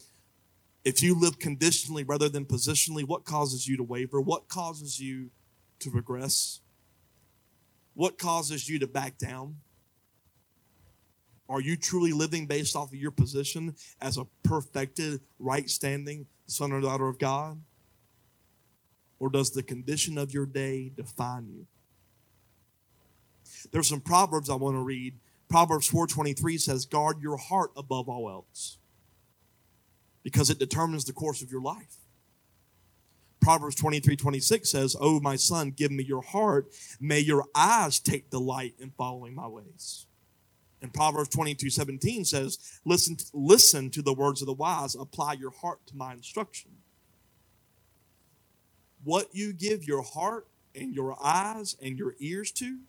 if 0.83 1.01
you 1.01 1.17
live 1.17 1.39
conditionally 1.39 2.03
rather 2.03 2.27
than 2.27 2.45
positionally, 2.45 3.07
what 3.07 3.23
causes 3.23 3.65
you 3.65 3.77
to 3.77 3.83
waver? 3.83 4.19
What 4.19 4.49
causes 4.49 4.99
you 4.99 5.29
to 5.79 5.89
regress? 5.89 6.59
What 7.93 8.17
causes 8.17 8.67
you 8.67 8.77
to 8.79 8.87
back 8.87 9.17
down? 9.17 9.55
Are 11.47 11.61
you 11.61 11.77
truly 11.77 12.11
living 12.11 12.45
based 12.45 12.75
off 12.75 12.89
of 12.89 12.95
your 12.95 13.11
position 13.11 13.75
as 14.01 14.17
a 14.17 14.25
perfected, 14.43 15.21
right 15.39 15.69
standing 15.69 16.25
son 16.45 16.73
or 16.73 16.81
daughter 16.81 17.07
of 17.07 17.19
God? 17.19 17.61
Or 19.19 19.29
does 19.29 19.51
the 19.51 19.63
condition 19.63 20.17
of 20.17 20.33
your 20.33 20.45
day 20.45 20.91
define 20.95 21.47
you? 21.49 21.65
There's 23.71 23.89
some 23.89 24.01
proverbs 24.01 24.49
I 24.49 24.55
want 24.55 24.75
to 24.75 24.81
read. 24.81 25.15
Proverbs 25.49 25.87
4:23 25.87 26.57
says, 26.57 26.85
"Guard 26.85 27.21
your 27.21 27.37
heart 27.37 27.71
above 27.75 28.07
all 28.07 28.29
else, 28.29 28.77
because 30.23 30.49
it 30.49 30.59
determines 30.59 31.05
the 31.05 31.13
course 31.13 31.41
of 31.41 31.51
your 31.51 31.61
life." 31.61 31.97
Proverbs 33.41 33.75
23 33.75 34.15
26 34.15 34.69
says, 34.69 34.95
Oh, 34.99 35.19
my 35.19 35.35
son, 35.35 35.71
give 35.71 35.91
me 35.91 36.03
your 36.03 36.21
heart. 36.21 36.67
May 36.99 37.19
your 37.19 37.45
eyes 37.55 37.99
take 37.99 38.29
delight 38.29 38.75
in 38.79 38.91
following 38.91 39.33
my 39.33 39.47
ways. 39.47 40.05
And 40.81 40.93
Proverbs 40.93 41.29
22 41.29 41.69
17 41.69 42.25
says, 42.25 42.79
listen, 42.85 43.17
listen 43.33 43.89
to 43.91 44.01
the 44.01 44.13
words 44.13 44.41
of 44.41 44.47
the 44.47 44.53
wise, 44.53 44.95
apply 44.95 45.33
your 45.33 45.51
heart 45.51 45.85
to 45.87 45.95
my 45.95 46.13
instruction. 46.13 46.71
What 49.03 49.29
you 49.33 49.53
give 49.53 49.85
your 49.85 50.01
heart 50.01 50.47
and 50.75 50.93
your 50.93 51.15
eyes 51.23 51.75
and 51.81 51.97
your 51.97 52.15
ears 52.19 52.51
to, 52.53 52.79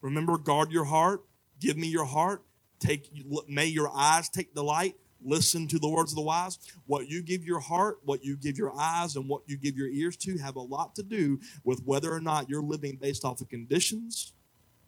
remember, 0.00 0.38
guard 0.38 0.72
your 0.72 0.84
heart, 0.84 1.22
give 1.60 1.76
me 1.76 1.86
your 1.86 2.06
heart, 2.06 2.42
take, 2.78 3.10
may 3.48 3.66
your 3.66 3.90
eyes 3.94 4.28
take 4.28 4.54
delight, 4.54 4.96
listen 5.22 5.68
to 5.68 5.78
the 5.78 5.88
words 5.88 6.12
of 6.12 6.16
the 6.16 6.22
wise. 6.22 6.58
What 6.86 7.08
you 7.08 7.22
give 7.22 7.44
your 7.44 7.60
heart, 7.60 7.98
what 8.04 8.24
you 8.24 8.36
give 8.36 8.56
your 8.56 8.72
eyes, 8.78 9.16
and 9.16 9.28
what 9.28 9.42
you 9.46 9.56
give 9.56 9.76
your 9.76 9.88
ears 9.88 10.16
to 10.18 10.38
have 10.38 10.56
a 10.56 10.60
lot 10.60 10.94
to 10.96 11.02
do 11.02 11.38
with 11.62 11.82
whether 11.84 12.12
or 12.12 12.20
not 12.20 12.48
you're 12.48 12.62
living 12.62 12.96
based 12.96 13.24
off 13.24 13.38
the 13.38 13.44
conditions 13.44 14.32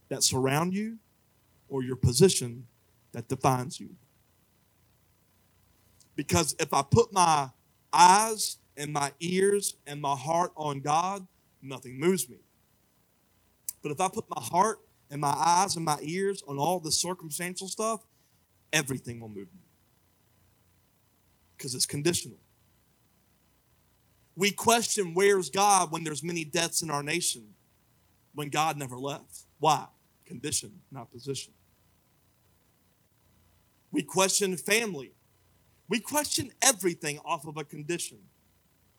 that 0.09 0.23
surround 0.23 0.73
you 0.73 0.99
or 1.69 1.83
your 1.83 1.97
position 1.97 2.67
that 3.13 3.29
defines 3.29 3.79
you. 3.79 3.91
Because 6.17 6.55
if 6.59 6.73
I 6.73 6.83
put 6.83 7.13
my 7.13 7.51
eyes 7.93 8.59
and 8.77 8.93
my 8.93 9.13
ears 9.21 9.77
and 9.87 10.01
my 10.01 10.17
heart 10.17 10.53
on 10.57 10.81
God, 10.81 11.27
nothing 11.61 11.99
moves 11.99 12.29
me. 12.29 12.39
But 13.83 13.93
if 13.93 14.01
I 14.01 14.09
put 14.09 14.25
my 14.35 14.41
heart 14.41 14.79
and 15.11 15.21
my 15.21 15.35
eyes 15.37 15.77
and 15.77 15.85
my 15.85 15.99
ears 16.03 16.43
on 16.47 16.59
all 16.59 16.81
the 16.81 16.93
circumstantial 16.93 17.69
stuff, 17.69 18.07
everything 18.73 19.21
will 19.21 19.29
move 19.29 19.53
me. 19.53 19.61
Because 21.57 21.75
it's 21.75 21.87
conditional. 21.87 22.39
We 24.35 24.51
question 24.51 25.15
where's 25.15 25.51
God 25.51 25.93
when 25.93 26.05
there's 26.05 26.23
many 26.23 26.45
deaths 26.45 26.83
in 26.83 26.91
our 26.91 27.03
nation, 27.03 27.55
when 28.35 28.49
God 28.49 28.79
never 28.79 28.99
left. 28.99 29.41
Why? 29.59 29.87
Condition, 30.25 30.81
not 30.91 31.13
position. 31.13 31.53
We 33.91 34.03
question 34.03 34.57
family. 34.57 35.13
We 35.89 36.01
question 36.01 36.51
everything 36.63 37.19
off 37.25 37.47
of 37.47 37.59
a 37.59 37.65
condition 37.65 38.19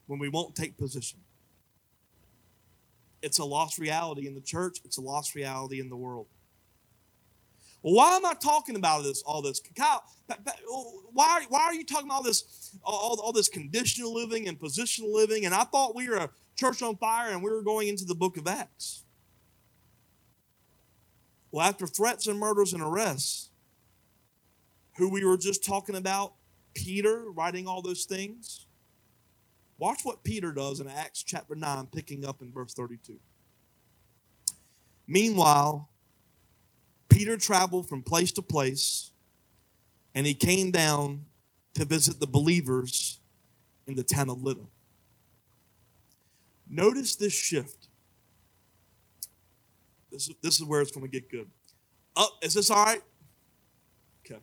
when 0.07 0.19
we 0.19 0.29
won't 0.29 0.55
take 0.55 0.77
position. 0.77 1.19
It's 3.21 3.39
a 3.39 3.45
lost 3.45 3.77
reality 3.77 4.27
in 4.27 4.35
the 4.35 4.41
church, 4.41 4.79
it's 4.83 4.97
a 4.97 5.01
lost 5.01 5.35
reality 5.35 5.79
in 5.79 5.89
the 5.89 5.95
world. 5.95 6.27
Well, 7.81 7.95
why 7.95 8.15
am 8.15 8.25
I 8.25 8.33
talking 8.33 8.77
about 8.77 9.03
this? 9.03 9.21
All 9.23 9.41
this, 9.41 9.61
Kyle? 9.75 10.03
Why, 11.11 11.45
why 11.49 11.63
are 11.63 11.73
you 11.73 11.85
talking 11.85 12.07
about 12.07 12.17
all 12.17 12.23
this, 12.23 12.77
all, 12.83 13.19
all 13.21 13.33
this 13.33 13.49
conditional 13.49 14.13
living 14.13 14.47
and 14.47 14.57
positional 14.57 15.13
living? 15.13 15.45
And 15.45 15.53
I 15.53 15.63
thought 15.65 15.93
we 15.93 16.07
were 16.07 16.15
a 16.15 16.29
church 16.55 16.81
on 16.81 16.95
fire 16.95 17.31
and 17.31 17.43
we 17.43 17.51
were 17.51 17.61
going 17.61 17.89
into 17.89 18.05
the 18.05 18.15
book 18.15 18.37
of 18.37 18.47
Acts. 18.47 19.03
Well, 21.51 21.67
after 21.67 21.85
threats 21.85 22.25
and 22.27 22.39
murders 22.39 22.73
and 22.73 22.81
arrests, 22.81 23.49
who 24.97 25.09
we 25.09 25.25
were 25.25 25.37
just 25.37 25.63
talking 25.63 25.95
about, 25.95 26.33
Peter 26.73 27.25
writing 27.29 27.67
all 27.67 27.81
those 27.81 28.05
things. 28.05 28.65
Watch 29.83 30.05
what 30.05 30.23
Peter 30.23 30.53
does 30.53 30.79
in 30.79 30.87
Acts 30.87 31.21
chapter 31.23 31.55
9, 31.55 31.87
picking 31.87 32.23
up 32.23 32.41
in 32.41 32.53
verse 32.53 32.73
32. 32.73 33.19
Meanwhile, 35.07 35.89
Peter 37.09 37.35
traveled 37.35 37.89
from 37.89 38.01
place 38.01 38.31
to 38.31 38.41
place, 38.41 39.11
and 40.15 40.25
he 40.25 40.35
came 40.35 40.71
down 40.71 41.25
to 41.73 41.83
visit 41.83 42.21
the 42.21 42.27
believers 42.27 43.19
in 43.85 43.95
the 43.95 44.03
town 44.03 44.29
of 44.29 44.41
Lydda. 44.41 44.61
Notice 46.69 47.17
this 47.17 47.33
shift. 47.33 47.89
This, 50.13 50.29
this 50.41 50.61
is 50.61 50.63
where 50.63 50.79
it's 50.79 50.91
going 50.91 51.05
to 51.05 51.11
get 51.11 51.29
good. 51.29 51.49
Up, 52.15 52.29
oh, 52.31 52.37
is 52.41 52.53
this 52.53 52.71
all 52.71 52.85
right? 52.85 53.01
Okay. 54.25 54.39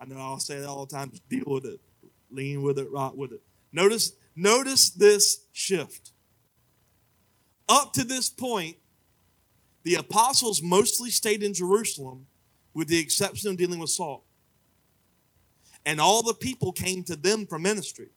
I 0.00 0.04
know 0.06 0.16
I'll 0.18 0.40
say 0.40 0.58
that 0.58 0.68
all 0.68 0.84
the 0.84 0.96
time. 0.96 1.10
Just 1.10 1.28
deal 1.28 1.44
with 1.46 1.64
it. 1.64 1.78
Lean 2.32 2.62
with 2.62 2.80
it, 2.80 2.90
rock 2.90 3.16
with 3.16 3.30
it. 3.30 3.40
Notice, 3.72 4.14
notice 4.38 4.90
this 4.90 5.44
shift. 5.52 6.12
Up 7.68 7.92
to 7.94 8.04
this 8.04 8.30
point, 8.30 8.76
the 9.82 9.94
apostles 9.94 10.62
mostly 10.62 11.10
stayed 11.10 11.42
in 11.42 11.54
Jerusalem 11.54 12.26
with 12.74 12.88
the 12.88 12.98
exception 12.98 13.50
of 13.50 13.56
dealing 13.56 13.78
with 13.78 13.90
Saul. 13.90 14.24
And 15.84 16.00
all 16.00 16.22
the 16.22 16.34
people 16.34 16.72
came 16.72 17.02
to 17.04 17.16
them 17.16 17.46
for 17.46 17.58
ministry. 17.58 18.08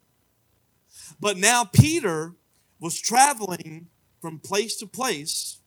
But 1.20 1.38
now 1.38 1.64
Peter 1.64 2.34
was 2.80 3.00
traveling 3.00 3.88
from 4.22 4.40
place 4.40 4.76
to 4.78 4.88
place, 4.88 5.60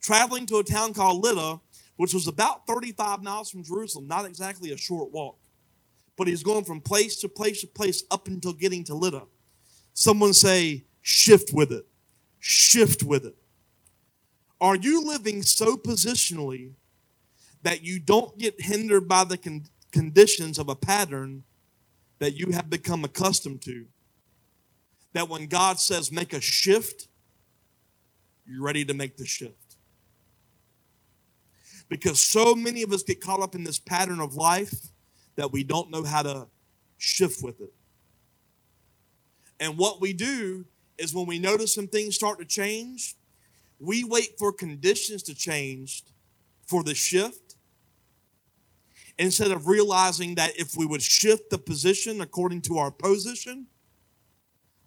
traveling 0.00 0.46
to 0.46 0.58
a 0.58 0.64
town 0.64 0.94
called 0.94 1.22
Lydda, 1.22 1.60
which 1.96 2.12
was 2.12 2.26
about 2.26 2.66
35 2.66 3.22
miles 3.22 3.50
from 3.50 3.62
Jerusalem, 3.62 4.08
not 4.08 4.24
exactly 4.24 4.72
a 4.72 4.76
short 4.76 5.12
walk 5.12 5.36
but 6.16 6.26
he's 6.26 6.42
going 6.42 6.64
from 6.64 6.80
place 6.80 7.16
to 7.20 7.28
place 7.28 7.60
to 7.60 7.66
place 7.66 8.04
up 8.10 8.28
until 8.28 8.52
getting 8.52 8.84
to 8.84 8.94
Lydda. 8.94 9.22
Someone 9.94 10.34
say, 10.34 10.84
shift 11.00 11.52
with 11.52 11.72
it. 11.72 11.86
Shift 12.40 13.02
with 13.02 13.24
it. 13.24 13.36
Are 14.60 14.76
you 14.76 15.06
living 15.06 15.42
so 15.42 15.76
positionally 15.76 16.72
that 17.62 17.82
you 17.82 17.98
don't 17.98 18.36
get 18.38 18.60
hindered 18.60 19.08
by 19.08 19.24
the 19.24 19.38
con- 19.38 19.66
conditions 19.92 20.58
of 20.58 20.68
a 20.68 20.74
pattern 20.74 21.44
that 22.18 22.34
you 22.34 22.52
have 22.52 22.68
become 22.68 23.04
accustomed 23.04 23.62
to? 23.62 23.86
That 25.12 25.28
when 25.28 25.46
God 25.46 25.78
says 25.78 26.10
make 26.10 26.32
a 26.32 26.40
shift, 26.40 27.08
you're 28.46 28.62
ready 28.62 28.84
to 28.84 28.94
make 28.94 29.16
the 29.16 29.26
shift. 29.26 29.76
Because 31.88 32.20
so 32.20 32.54
many 32.54 32.82
of 32.82 32.92
us 32.92 33.02
get 33.02 33.20
caught 33.20 33.40
up 33.40 33.54
in 33.54 33.64
this 33.64 33.78
pattern 33.78 34.20
of 34.20 34.34
life 34.34 34.88
that 35.36 35.52
we 35.52 35.62
don't 35.62 35.90
know 35.90 36.02
how 36.02 36.22
to 36.22 36.48
shift 36.98 37.42
with 37.42 37.60
it. 37.60 37.72
And 39.60 39.78
what 39.78 40.00
we 40.00 40.12
do 40.12 40.64
is 40.98 41.14
when 41.14 41.26
we 41.26 41.38
notice 41.38 41.74
some 41.74 41.88
things 41.88 42.14
start 42.14 42.38
to 42.38 42.44
change, 42.44 43.14
we 43.78 44.04
wait 44.04 44.38
for 44.38 44.52
conditions 44.52 45.22
to 45.24 45.34
change 45.34 46.02
for 46.66 46.82
the 46.82 46.94
shift 46.94 47.56
instead 49.18 49.50
of 49.50 49.68
realizing 49.68 50.34
that 50.36 50.58
if 50.58 50.76
we 50.76 50.86
would 50.86 51.02
shift 51.02 51.50
the 51.50 51.58
position 51.58 52.20
according 52.20 52.60
to 52.62 52.78
our 52.78 52.90
position, 52.90 53.66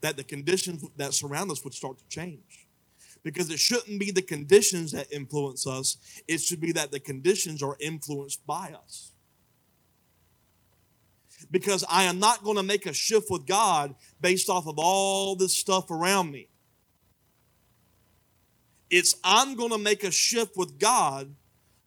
that 0.02 0.18
the 0.18 0.24
conditions 0.24 0.84
that 0.98 1.14
surround 1.14 1.52
us 1.52 1.64
would 1.64 1.74
start 1.74 1.98
to 1.98 2.08
change. 2.08 2.68
Because 3.24 3.50
it 3.50 3.60
shouldn't 3.60 4.00
be 4.00 4.12
the 4.12 4.22
conditions 4.22 4.92
that 4.92 5.12
influence 5.12 5.66
us, 5.66 5.98
it 6.28 6.40
should 6.40 6.62
be 6.62 6.72
that 6.74 6.92
the 6.92 7.00
conditions 7.00 7.64
are 7.64 7.76
influenced 7.80 8.46
by 8.46 8.74
us 8.84 9.14
because 11.52 11.84
I 11.90 12.04
am 12.04 12.20
not 12.20 12.44
going 12.44 12.58
to 12.58 12.64
make 12.64 12.86
a 12.86 12.94
shift 12.94 13.30
with 13.30 13.46
God 13.46 13.96
based 14.22 14.50
off 14.50 14.68
of 14.68 14.76
all 14.78 15.36
this 15.36 15.54
stuff 15.54 15.92
around 15.92 16.32
me. 16.32 16.50
It's 18.90 19.16
I'm 19.24 19.56
going 19.56 19.72
to 19.72 19.78
make 19.78 20.04
a 20.04 20.12
shift 20.12 20.56
with 20.56 20.80
God 20.80 21.34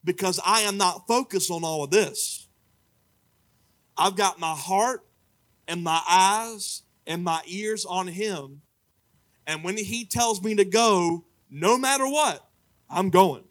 because 0.05 0.41
I 0.45 0.61
am 0.61 0.77
not 0.77 1.07
focused 1.07 1.51
on 1.51 1.65
all 1.65 1.85
of 1.85 1.91
this. 1.91 2.47
I've 3.97 4.17
got 4.17 4.39
my 4.39 4.55
heart 4.55 5.05
and 5.69 5.83
my 5.83 6.01
eyes 6.09 6.83
and 7.07 7.25
my 7.25 7.43
ears 7.47 7.85
on 7.85 8.07
Him. 8.07 8.63
And 9.47 9.65
when 9.65 9.77
He 9.77 10.05
tells 10.05 10.43
me 10.43 10.55
to 10.57 10.65
go, 10.65 11.25
no 11.51 11.77
matter 11.77 12.07
what, 12.07 12.47
I'm 12.89 13.11
going. 13.11 13.45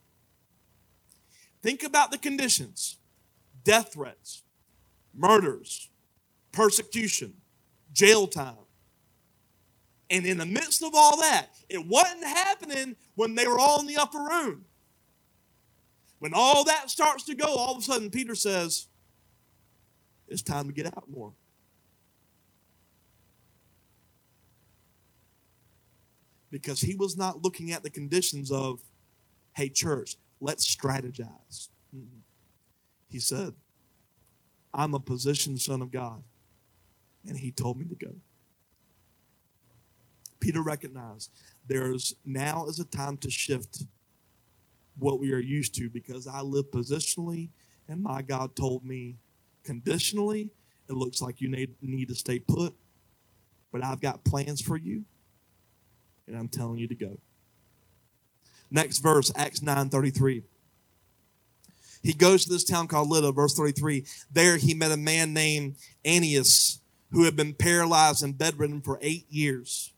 Think 1.62 1.84
about 1.84 2.12
the 2.12 2.18
conditions 2.18 2.98
death 3.64 3.94
threats, 3.94 4.44
murders, 5.14 5.89
persecution, 6.52 7.34
jail 7.94 8.28
time. 8.28 8.56
And 10.10 10.26
in 10.26 10.38
the 10.38 10.46
midst 10.46 10.82
of 10.84 10.92
all 10.96 11.18
that, 11.18 11.50
it 11.70 11.86
wasn't 11.86 12.24
happening 12.24 12.96
when 13.16 13.36
they 13.36 13.48
were 13.48 13.60
all 13.60 13.80
in 13.80 13.86
the 13.86 13.98
upper 13.98 14.18
room. 14.18 14.66
When 16.18 16.34
all 16.34 16.64
that 16.66 16.90
starts 16.90 17.24
to 17.26 17.36
go, 17.36 17.46
all 17.48 17.76
of 17.76 17.80
a 17.80 17.82
sudden 17.82 18.10
Peter 18.10 18.36
says, 18.36 18.88
It's 20.28 20.42
time 20.42 20.68
to 20.68 20.74
get 20.74 20.88
out 20.88 21.10
more. 21.10 21.34
Because 26.52 26.82
he 26.82 26.96
was 26.96 27.16
not 27.16 27.44
looking 27.44 27.72
at 27.72 27.84
the 27.84 27.92
conditions 27.92 28.52
of, 28.52 28.82
hey, 29.56 29.70
church, 29.70 30.16
let's 30.42 30.76
strategize. 30.76 31.70
He 33.08 33.20
said, 33.20 33.54
I'm 34.74 34.96
a 34.96 35.00
positioned 35.00 35.62
son 35.62 35.84
of 35.84 35.92
God 35.92 36.24
and 37.28 37.38
he 37.38 37.52
told 37.52 37.78
me 37.78 37.86
to 37.86 37.96
go. 37.96 38.14
Peter 40.40 40.62
recognized 40.62 41.32
there's 41.68 42.16
now 42.26 42.66
is 42.68 42.80
a 42.80 42.86
time 42.86 43.18
to 43.18 43.30
shift 43.30 43.84
what 44.98 45.20
we 45.20 45.34
are 45.34 45.40
used 45.40 45.76
to 45.76 45.90
because 45.90 46.28
I 46.28 46.42
live 46.42 46.72
positionally 46.72 47.50
and 47.88 48.02
my 48.02 48.22
God 48.22 48.56
told 48.56 48.86
me 48.86 49.18
conditionally 49.64 50.50
it 50.90 50.94
looks 50.94 51.22
like 51.22 51.42
you 51.42 51.50
need, 51.50 51.76
need 51.82 52.08
to 52.08 52.16
stay 52.16 52.40
put. 52.40 52.74
but 53.72 53.84
I've 53.84 54.02
got 54.02 54.24
plans 54.24 54.62
for 54.62 54.78
you, 54.78 55.04
and 56.28 56.36
I'm 56.36 56.48
telling 56.48 56.80
you 56.80 56.88
to 56.88 56.96
go. 56.96 57.18
Next 58.72 59.00
verse, 59.00 59.32
Acts 59.36 59.62
9 59.62 59.90
33. 59.90 60.44
He 62.02 62.14
goes 62.14 62.46
to 62.46 62.50
this 62.50 62.64
town 62.64 62.88
called 62.88 63.10
Lydda, 63.10 63.34
verse 63.34 63.56
33. 63.56 64.06
There 64.32 64.58
he 64.58 64.74
met 64.74 64.92
a 64.92 64.98
man 64.98 65.34
named 65.34 65.76
Aeneas 66.06 66.80
who 67.12 67.24
had 67.26 67.36
been 67.36 67.54
paralyzed 67.54 68.24
and 68.24 68.38
bedridden 68.38 68.82
for 68.82 69.00
eight 69.02 69.26
years. 69.30 69.94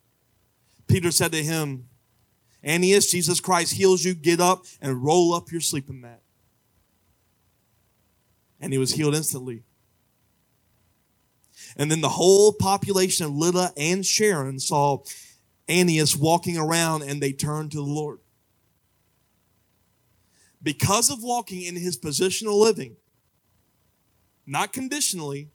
Peter 0.88 1.12
said 1.12 1.32
to 1.32 1.44
him, 1.44 1.88
Aeneas, 2.64 3.10
Jesus 3.10 3.40
Christ 3.40 3.74
heals 3.74 4.04
you. 4.04 4.14
Get 4.14 4.40
up 4.40 4.66
and 4.82 5.04
roll 5.04 5.34
up 5.34 5.52
your 5.52 5.62
sleeping 5.62 6.02
mat. 6.02 6.22
And 8.60 8.72
he 8.72 8.80
was 8.80 8.94
healed 8.94 9.16
instantly. 9.16 9.64
And 11.76 11.90
then 11.90 12.02
the 12.02 12.10
whole 12.10 12.54
population 12.54 13.26
of 13.26 13.36
Lydda 13.36 13.74
and 13.78 14.06
Sharon 14.06 14.60
saw 14.60 15.04
Aeneas 15.68 16.16
walking 16.16 16.58
around 16.58 17.04
and 17.04 17.22
they 17.22 17.32
turned 17.32 17.72
to 17.72 17.78
the 17.78 17.84
Lord. 17.84 18.20
Because 20.62 21.10
of 21.10 21.24
walking 21.24 21.64
in 21.64 21.76
his 21.76 21.98
positional 21.98 22.60
living, 22.60 22.98
not 24.46 24.74
conditionally, 24.74 25.50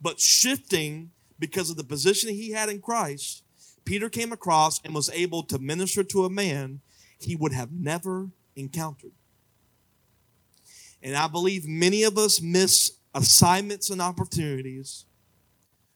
but 0.00 0.20
shifting 0.20 1.10
because 1.38 1.70
of 1.70 1.76
the 1.76 1.84
position 1.84 2.30
he 2.30 2.52
had 2.52 2.68
in 2.68 2.80
Christ, 2.80 3.42
Peter 3.84 4.08
came 4.08 4.32
across 4.32 4.80
and 4.84 4.94
was 4.94 5.10
able 5.10 5.42
to 5.44 5.58
minister 5.58 6.04
to 6.04 6.24
a 6.24 6.30
man 6.30 6.80
he 7.18 7.34
would 7.34 7.52
have 7.52 7.72
never 7.72 8.28
encountered. 8.54 9.12
And 11.02 11.16
I 11.16 11.28
believe 11.28 11.66
many 11.66 12.02
of 12.02 12.18
us 12.18 12.40
miss 12.40 12.92
assignments 13.14 13.90
and 13.90 14.02
opportunities 14.02 15.06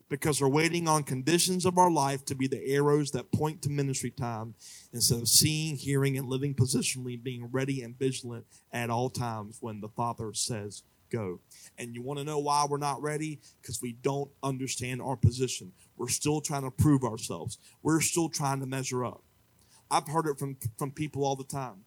because 0.09 0.41
we're 0.41 0.49
waiting 0.49 0.89
on 0.89 1.03
conditions 1.03 1.65
of 1.65 1.79
our 1.79 1.91
life 1.91 2.25
to 2.27 2.35
be 2.35 2.47
the 2.47 2.63
arrows 2.67 3.11
that 3.13 3.33
point 3.33 3.63
to 3.63 3.71
ministry 3.71 4.11
time 4.11 4.55
instead 4.93 5.19
of 5.19 5.27
seeing, 5.27 5.75
hearing, 5.75 6.19
and 6.19 6.29
living 6.29 6.55
positionally, 6.55 7.21
being 7.21 7.49
ready 7.51 7.83
and 7.83 7.99
vigilant 7.99 8.45
at 8.73 8.91
all 8.91 9.09
times 9.09 9.57
when 9.61 9.81
the 9.81 9.89
Father 9.89 10.33
says 10.35 10.83
go. 11.13 11.41
And 11.79 11.95
you 11.95 12.03
want 12.03 12.19
to 12.19 12.25
know 12.25 12.39
why 12.39 12.67
we're 12.69 12.79
not 12.79 13.03
ready? 13.03 13.41
Because 13.61 13.81
we 13.83 13.93
don't 13.93 14.31
understand 14.43 15.03
our 15.03 15.17
position. 15.17 15.73
We're 15.97 16.09
still 16.09 16.41
trying 16.41 16.63
to 16.63 16.71
prove 16.71 17.05
ourselves, 17.05 17.59
we're 17.83 18.01
still 18.01 18.29
trying 18.29 18.61
to 18.61 18.67
measure 18.67 19.05
up. 19.05 19.23
I've 19.91 20.09
heard 20.09 20.27
it 20.27 20.39
from, 20.39 20.57
from 20.79 20.91
people 20.91 21.25
all 21.25 21.37
the 21.37 21.45
time. 21.45 21.85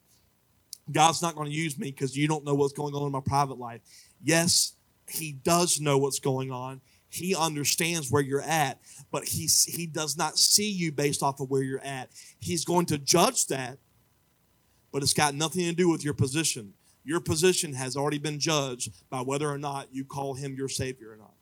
God's 0.91 1.23
not 1.23 1.35
going 1.35 1.49
to 1.49 1.55
use 1.55 1.79
me 1.79 1.89
because 1.89 2.15
you 2.15 2.27
don't 2.27 2.45
know 2.45 2.53
what's 2.53 2.73
going 2.73 2.93
on 2.93 3.07
in 3.07 3.11
my 3.11 3.21
private 3.25 3.57
life. 3.57 3.81
Yes, 4.23 4.73
He 5.09 5.31
does 5.31 5.81
know 5.81 5.97
what's 5.97 6.19
going 6.19 6.51
on. 6.51 6.81
He 7.09 7.33
understands 7.33 8.11
where 8.11 8.21
you're 8.21 8.41
at, 8.41 8.79
but 9.09 9.23
he, 9.23 9.47
he 9.67 9.87
does 9.87 10.17
not 10.17 10.37
see 10.37 10.69
you 10.69 10.91
based 10.91 11.23
off 11.23 11.39
of 11.39 11.49
where 11.49 11.63
you're 11.63 11.83
at. 11.83 12.09
He's 12.39 12.65
going 12.65 12.87
to 12.87 12.97
judge 12.97 13.47
that, 13.47 13.77
but 14.91 15.01
it's 15.01 15.13
got 15.13 15.33
nothing 15.33 15.63
to 15.63 15.73
do 15.73 15.89
with 15.89 16.03
your 16.03 16.13
position. 16.13 16.73
Your 17.05 17.19
position 17.19 17.73
has 17.73 17.95
already 17.95 18.17
been 18.17 18.39
judged 18.39 18.91
by 19.11 19.21
whether 19.21 19.47
or 19.47 19.59
not 19.59 19.93
you 19.93 20.03
call 20.03 20.33
him 20.33 20.55
your 20.55 20.67
Savior 20.67 21.11
or 21.11 21.17
not. 21.17 21.35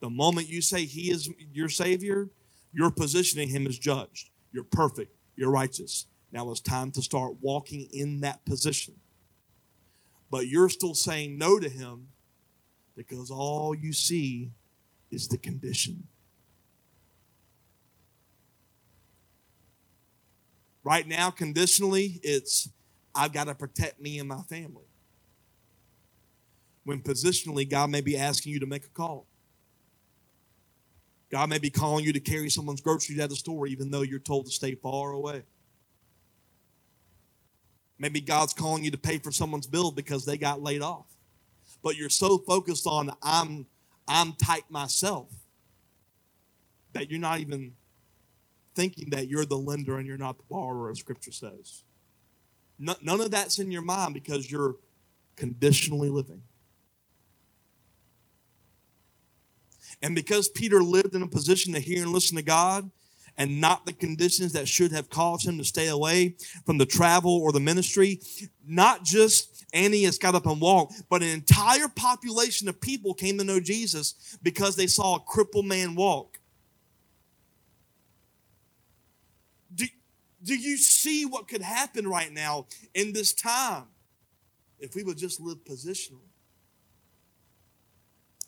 The 0.00 0.10
moment 0.10 0.48
you 0.50 0.60
say 0.60 0.84
he 0.84 1.10
is 1.10 1.30
your 1.52 1.70
Savior, 1.70 2.28
your 2.74 2.90
position 2.90 3.40
in 3.40 3.48
him 3.48 3.66
is 3.66 3.78
judged. 3.78 4.28
You're 4.52 4.64
perfect, 4.64 5.16
you're 5.34 5.50
righteous. 5.50 6.06
Now 6.30 6.50
it's 6.50 6.60
time 6.60 6.90
to 6.92 7.02
start 7.02 7.36
walking 7.40 7.88
in 7.90 8.20
that 8.20 8.44
position. 8.44 8.94
But 10.30 10.46
you're 10.46 10.68
still 10.68 10.94
saying 10.94 11.38
no 11.38 11.58
to 11.58 11.70
him 11.70 12.08
because 12.94 13.30
all 13.30 13.74
you 13.74 13.94
see 13.94 14.50
is 15.10 15.26
the 15.28 15.38
condition. 15.38 16.06
Right 20.84 21.08
now, 21.08 21.30
conditionally, 21.30 22.20
it's 22.22 22.68
I've 23.14 23.32
got 23.32 23.44
to 23.44 23.54
protect 23.54 24.00
me 24.00 24.18
and 24.18 24.28
my 24.28 24.42
family 24.42 24.87
when 26.88 27.02
positionally 27.02 27.68
God 27.68 27.90
may 27.90 28.00
be 28.00 28.16
asking 28.16 28.50
you 28.50 28.60
to 28.60 28.66
make 28.66 28.86
a 28.86 28.88
call. 28.88 29.26
God 31.30 31.50
may 31.50 31.58
be 31.58 31.68
calling 31.68 32.02
you 32.02 32.14
to 32.14 32.18
carry 32.18 32.48
someone's 32.48 32.80
groceries 32.80 33.20
out 33.20 33.28
the 33.28 33.36
store, 33.36 33.66
even 33.66 33.90
though 33.90 34.00
you're 34.00 34.18
told 34.18 34.46
to 34.46 34.50
stay 34.50 34.74
far 34.74 35.12
away. 35.12 35.42
Maybe 37.98 38.22
God's 38.22 38.54
calling 38.54 38.84
you 38.84 38.90
to 38.90 38.96
pay 38.96 39.18
for 39.18 39.30
someone's 39.30 39.66
bill 39.66 39.90
because 39.90 40.24
they 40.24 40.38
got 40.38 40.62
laid 40.62 40.80
off. 40.80 41.04
But 41.82 41.96
you're 41.96 42.08
so 42.08 42.38
focused 42.38 42.86
on 42.86 43.10
I'm 43.22 43.66
I'm 44.08 44.32
tight 44.32 44.70
myself 44.70 45.28
that 46.94 47.10
you're 47.10 47.20
not 47.20 47.40
even 47.40 47.74
thinking 48.74 49.10
that 49.10 49.28
you're 49.28 49.44
the 49.44 49.58
lender 49.58 49.98
and 49.98 50.06
you're 50.06 50.16
not 50.16 50.38
the 50.38 50.44
borrower, 50.48 50.90
as 50.90 51.00
Scripture 51.00 51.32
says. 51.32 51.84
None 52.78 53.20
of 53.20 53.30
that's 53.30 53.58
in 53.58 53.70
your 53.70 53.82
mind 53.82 54.14
because 54.14 54.50
you're 54.50 54.76
conditionally 55.36 56.08
living. 56.08 56.40
And 60.02 60.14
because 60.14 60.48
Peter 60.48 60.82
lived 60.82 61.14
in 61.14 61.22
a 61.22 61.28
position 61.28 61.72
to 61.74 61.80
hear 61.80 62.02
and 62.02 62.12
listen 62.12 62.36
to 62.36 62.42
God, 62.42 62.90
and 63.38 63.60
not 63.60 63.86
the 63.86 63.92
conditions 63.92 64.52
that 64.52 64.68
should 64.68 64.90
have 64.90 65.08
caused 65.08 65.46
him 65.46 65.56
to 65.58 65.64
stay 65.64 65.86
away 65.86 66.34
from 66.66 66.76
the 66.76 66.84
travel 66.84 67.30
or 67.38 67.52
the 67.52 67.60
ministry. 67.60 68.20
Not 68.66 69.04
just 69.04 69.64
Aeneas 69.72 70.18
got 70.18 70.34
up 70.34 70.44
and 70.46 70.60
walked, 70.60 71.04
but 71.08 71.22
an 71.22 71.28
entire 71.28 71.88
population 71.88 72.68
of 72.68 72.80
people 72.80 73.14
came 73.14 73.38
to 73.38 73.44
know 73.44 73.60
Jesus 73.60 74.36
because 74.42 74.74
they 74.74 74.88
saw 74.88 75.16
a 75.16 75.20
crippled 75.20 75.66
man 75.66 75.94
walk. 75.94 76.40
Do, 79.72 79.86
do 80.42 80.56
you 80.56 80.76
see 80.76 81.24
what 81.24 81.46
could 81.46 81.62
happen 81.62 82.08
right 82.08 82.32
now 82.32 82.66
in 82.92 83.12
this 83.12 83.32
time 83.32 83.84
if 84.80 84.96
we 84.96 85.04
would 85.04 85.16
just 85.16 85.40
live 85.40 85.58
positionally? 85.64 86.26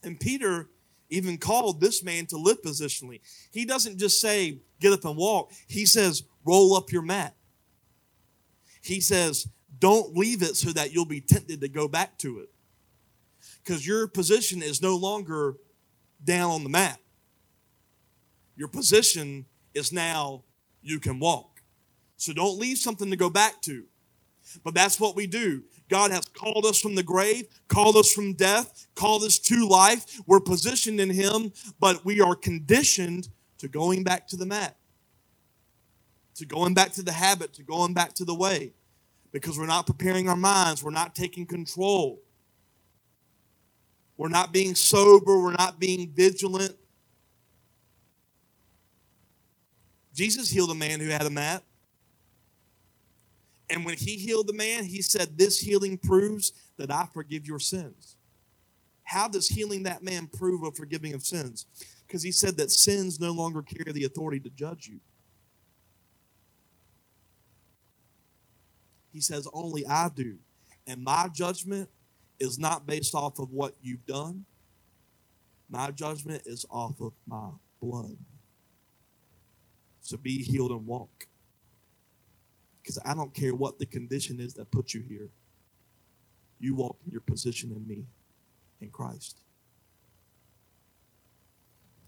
And 0.02 0.18
Peter 0.18 0.68
even 1.11 1.38
called 1.38 1.81
this 1.81 2.03
man 2.03 2.27
to 2.27 2.37
live 2.37 2.62
positionally. 2.62 3.20
He 3.51 3.64
doesn't 3.64 3.99
just 3.99 4.20
say, 4.20 4.59
get 4.81 4.92
up 4.92 5.05
and 5.05 5.16
walk. 5.16 5.53
He 5.66 5.85
says, 5.87 6.23
roll 6.44 6.75
up 6.75 6.92
your 6.92 7.03
mat. 7.03 7.35
He 8.81 9.01
says, 9.01 9.49
don't 9.79 10.16
leave 10.16 10.42
it 10.42 10.57
so 10.57 10.70
that 10.70 10.92
you'll 10.92 11.05
be 11.05 11.20
tempted 11.20 11.61
to 11.61 11.68
go 11.68 11.88
back 11.88 12.16
to 12.18 12.40
it. 12.40 12.51
Because 13.62 13.87
your 13.87 14.07
position 14.07 14.62
is 14.62 14.81
no 14.81 14.96
longer 14.96 15.57
down 16.23 16.51
on 16.51 16.62
the 16.62 16.68
mat. 16.68 16.99
Your 18.57 18.68
position 18.68 19.46
is 19.75 19.92
now 19.92 20.44
you 20.83 21.01
can 21.01 21.18
walk. 21.18 21.62
So 22.16 22.33
don't 22.33 22.59
leave 22.59 22.79
something 22.79 23.11
to 23.11 23.16
go 23.16 23.31
back 23.31 23.62
to. 23.62 23.85
But 24.64 24.74
that's 24.74 24.98
what 24.98 25.16
we 25.16 25.26
do. 25.26 25.62
God 25.88 26.10
has 26.10 26.24
called 26.26 26.64
us 26.66 26.80
from 26.80 26.94
the 26.94 27.02
grave, 27.02 27.46
called 27.68 27.96
us 27.96 28.12
from 28.12 28.34
death, 28.34 28.86
called 28.94 29.22
us 29.24 29.38
to 29.40 29.66
life. 29.66 30.20
We're 30.26 30.40
positioned 30.40 31.00
in 31.00 31.10
Him, 31.10 31.52
but 31.78 32.04
we 32.04 32.20
are 32.20 32.34
conditioned 32.34 33.28
to 33.58 33.68
going 33.68 34.04
back 34.04 34.26
to 34.28 34.36
the 34.36 34.46
mat, 34.46 34.76
to 36.36 36.46
going 36.46 36.74
back 36.74 36.92
to 36.92 37.02
the 37.02 37.12
habit, 37.12 37.52
to 37.54 37.62
going 37.62 37.92
back 37.92 38.14
to 38.14 38.24
the 38.24 38.34
way, 38.34 38.72
because 39.32 39.58
we're 39.58 39.66
not 39.66 39.86
preparing 39.86 40.28
our 40.28 40.36
minds, 40.36 40.82
we're 40.82 40.90
not 40.90 41.14
taking 41.14 41.44
control. 41.44 42.20
We're 44.16 44.28
not 44.28 44.52
being 44.52 44.74
sober, 44.74 45.40
we're 45.42 45.52
not 45.52 45.80
being 45.80 46.10
vigilant. 46.10 46.76
Jesus 50.14 50.50
healed 50.50 50.70
a 50.70 50.74
man 50.74 51.00
who 51.00 51.08
had 51.08 51.22
a 51.22 51.30
mat. 51.30 51.62
And 53.70 53.85
when 53.85 53.96
he 53.96 54.16
healed 54.16 54.48
the 54.48 54.52
man, 54.52 54.85
he 54.85 55.00
said, 55.00 55.38
This 55.38 55.61
healing 55.61 55.96
proves 55.96 56.52
that 56.76 56.90
I 56.90 57.06
forgive 57.14 57.46
your 57.46 57.61
sins. 57.61 58.16
How 59.04 59.28
does 59.28 59.48
healing 59.48 59.85
that 59.85 60.02
man 60.02 60.26
prove 60.26 60.64
a 60.64 60.72
forgiving 60.72 61.14
of 61.14 61.22
sins? 61.22 61.66
Because 62.06 62.22
he 62.22 62.33
said 62.33 62.56
that 62.56 62.70
sins 62.70 63.20
no 63.20 63.30
longer 63.33 63.62
carry 63.62 63.92
the 63.92 64.04
authority 64.04 64.40
to 64.40 64.50
judge 64.50 64.88
you. 64.88 65.00
He 69.12 69.20
says, 69.20 69.46
Only 69.52 69.87
I 69.87 70.11
do. 70.14 70.37
And 70.87 71.02
my 71.04 71.28
judgment 71.33 71.88
is 72.40 72.59
not 72.59 72.87
based 72.87 73.14
off 73.14 73.38
of 73.38 73.52
what 73.52 73.74
you've 73.80 74.06
done, 74.06 74.44
my 75.68 75.92
judgment 75.92 76.42
is 76.46 76.66
off 76.70 77.00
of 77.00 77.12
my 77.26 77.50
blood. 77.80 78.16
So 80.00 80.16
be 80.16 80.42
healed 80.42 80.72
and 80.72 80.87
walk. 80.87 81.26
Because 82.90 83.09
I 83.09 83.14
don't 83.14 83.33
care 83.33 83.55
what 83.55 83.79
the 83.79 83.87
condition 83.87 84.40
is 84.40 84.55
that 84.55 84.72
put 84.72 84.94
you 84.94 85.00
here. 85.00 85.29
You 86.59 86.74
walk 86.74 86.98
in 87.07 87.12
your 87.12 87.20
position 87.20 87.70
in 87.70 87.87
me, 87.87 88.07
in 88.81 88.90
Christ. 88.90 89.38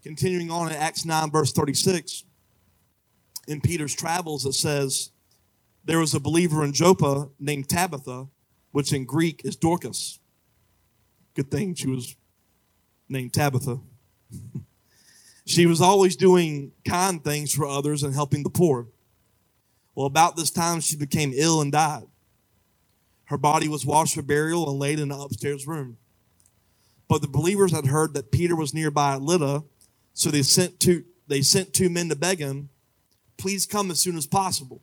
Continuing 0.03 0.51
on 0.51 0.69
in 0.69 0.75
Acts 0.75 1.05
9, 1.05 1.31
verse 1.31 1.53
36, 1.53 2.25
in 3.47 3.61
Peter's 3.61 3.95
travels, 3.95 4.45
it 4.45 4.55
says, 4.55 5.11
There 5.85 5.99
was 5.99 6.13
a 6.13 6.19
believer 6.19 6.65
in 6.65 6.73
Joppa 6.73 7.29
named 7.39 7.69
Tabitha, 7.69 8.27
which 8.71 8.91
in 8.91 9.05
Greek 9.05 9.41
is 9.45 9.55
Dorcas. 9.55 10.19
Good 11.33 11.49
thing 11.49 11.75
she 11.75 11.87
was 11.87 12.17
named 13.07 13.33
Tabitha. 13.33 13.79
She 15.45 15.65
was 15.65 15.81
always 15.81 16.15
doing 16.15 16.71
kind 16.87 17.21
things 17.21 17.51
for 17.53 17.65
others 17.65 18.01
and 18.01 18.13
helping 18.13 18.43
the 18.43 18.49
poor. 18.49 18.87
Well, 19.95 20.07
about 20.07 20.35
this 20.35 20.49
time, 20.49 20.79
she 20.79 20.95
became 20.95 21.33
ill 21.35 21.61
and 21.61 21.71
died. 21.71 22.03
Her 23.25 23.37
body 23.37 23.67
was 23.67 23.85
washed 23.85 24.15
for 24.15 24.21
burial 24.21 24.69
and 24.69 24.79
laid 24.79 24.99
in 24.99 25.11
an 25.11 25.19
upstairs 25.19 25.67
room. 25.67 25.97
But 27.07 27.21
the 27.21 27.27
believers 27.27 27.71
had 27.71 27.85
heard 27.85 28.13
that 28.13 28.31
Peter 28.31 28.55
was 28.55 28.73
nearby 28.73 29.15
at 29.15 29.21
Lydda, 29.21 29.63
so 30.13 30.29
they 30.29 30.41
sent 30.41 30.79
two, 30.79 31.03
they 31.27 31.41
sent 31.41 31.73
two 31.73 31.89
men 31.89 32.09
to 32.09 32.15
beg 32.15 32.39
him, 32.39 32.69
please 33.37 33.65
come 33.65 33.91
as 33.91 33.99
soon 33.99 34.17
as 34.17 34.25
possible. 34.25 34.81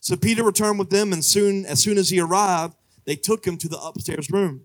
So 0.00 0.16
Peter 0.16 0.42
returned 0.42 0.78
with 0.78 0.90
them, 0.90 1.12
and 1.12 1.24
soon, 1.24 1.64
as 1.64 1.80
soon 1.80 1.96
as 1.96 2.10
he 2.10 2.20
arrived, 2.20 2.74
they 3.04 3.16
took 3.16 3.46
him 3.46 3.56
to 3.58 3.68
the 3.68 3.78
upstairs 3.78 4.30
room. 4.30 4.62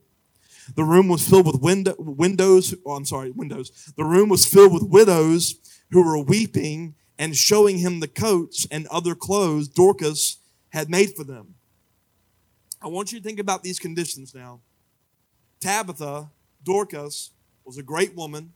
The 0.76 0.84
room 0.84 1.08
was 1.08 1.28
filled 1.28 1.46
with 1.46 1.62
window, 1.62 1.96
windows. 1.98 2.76
Oh, 2.86 2.94
I'm 2.96 3.06
sorry, 3.06 3.32
windows. 3.32 3.92
The 3.96 4.04
room 4.04 4.30
was 4.30 4.46
filled 4.46 4.74
with 4.74 4.84
widows 4.84 5.56
who 5.92 6.04
were 6.04 6.18
weeping 6.18 6.96
and 7.20 7.36
showing 7.36 7.80
him 7.80 8.00
the 8.00 8.08
coats 8.08 8.68
and 8.70 8.88
other 8.88 9.16
clothes 9.16 9.68
Dorcas 9.68 10.38
had 10.70 10.90
made 10.90 11.16
for 11.16 11.24
them. 11.24 11.56
I 12.82 12.88
want 12.88 13.12
you 13.12 13.20
to 13.20 13.24
think 13.24 13.40
about 13.40 13.64
these 13.64 13.80
conditions 13.80 14.36
now. 14.36 14.60
Tabitha, 15.60 16.30
Dorcas, 16.64 17.32
was 17.66 17.78
a 17.78 17.84
great 17.84 18.16
woman, 18.16 18.54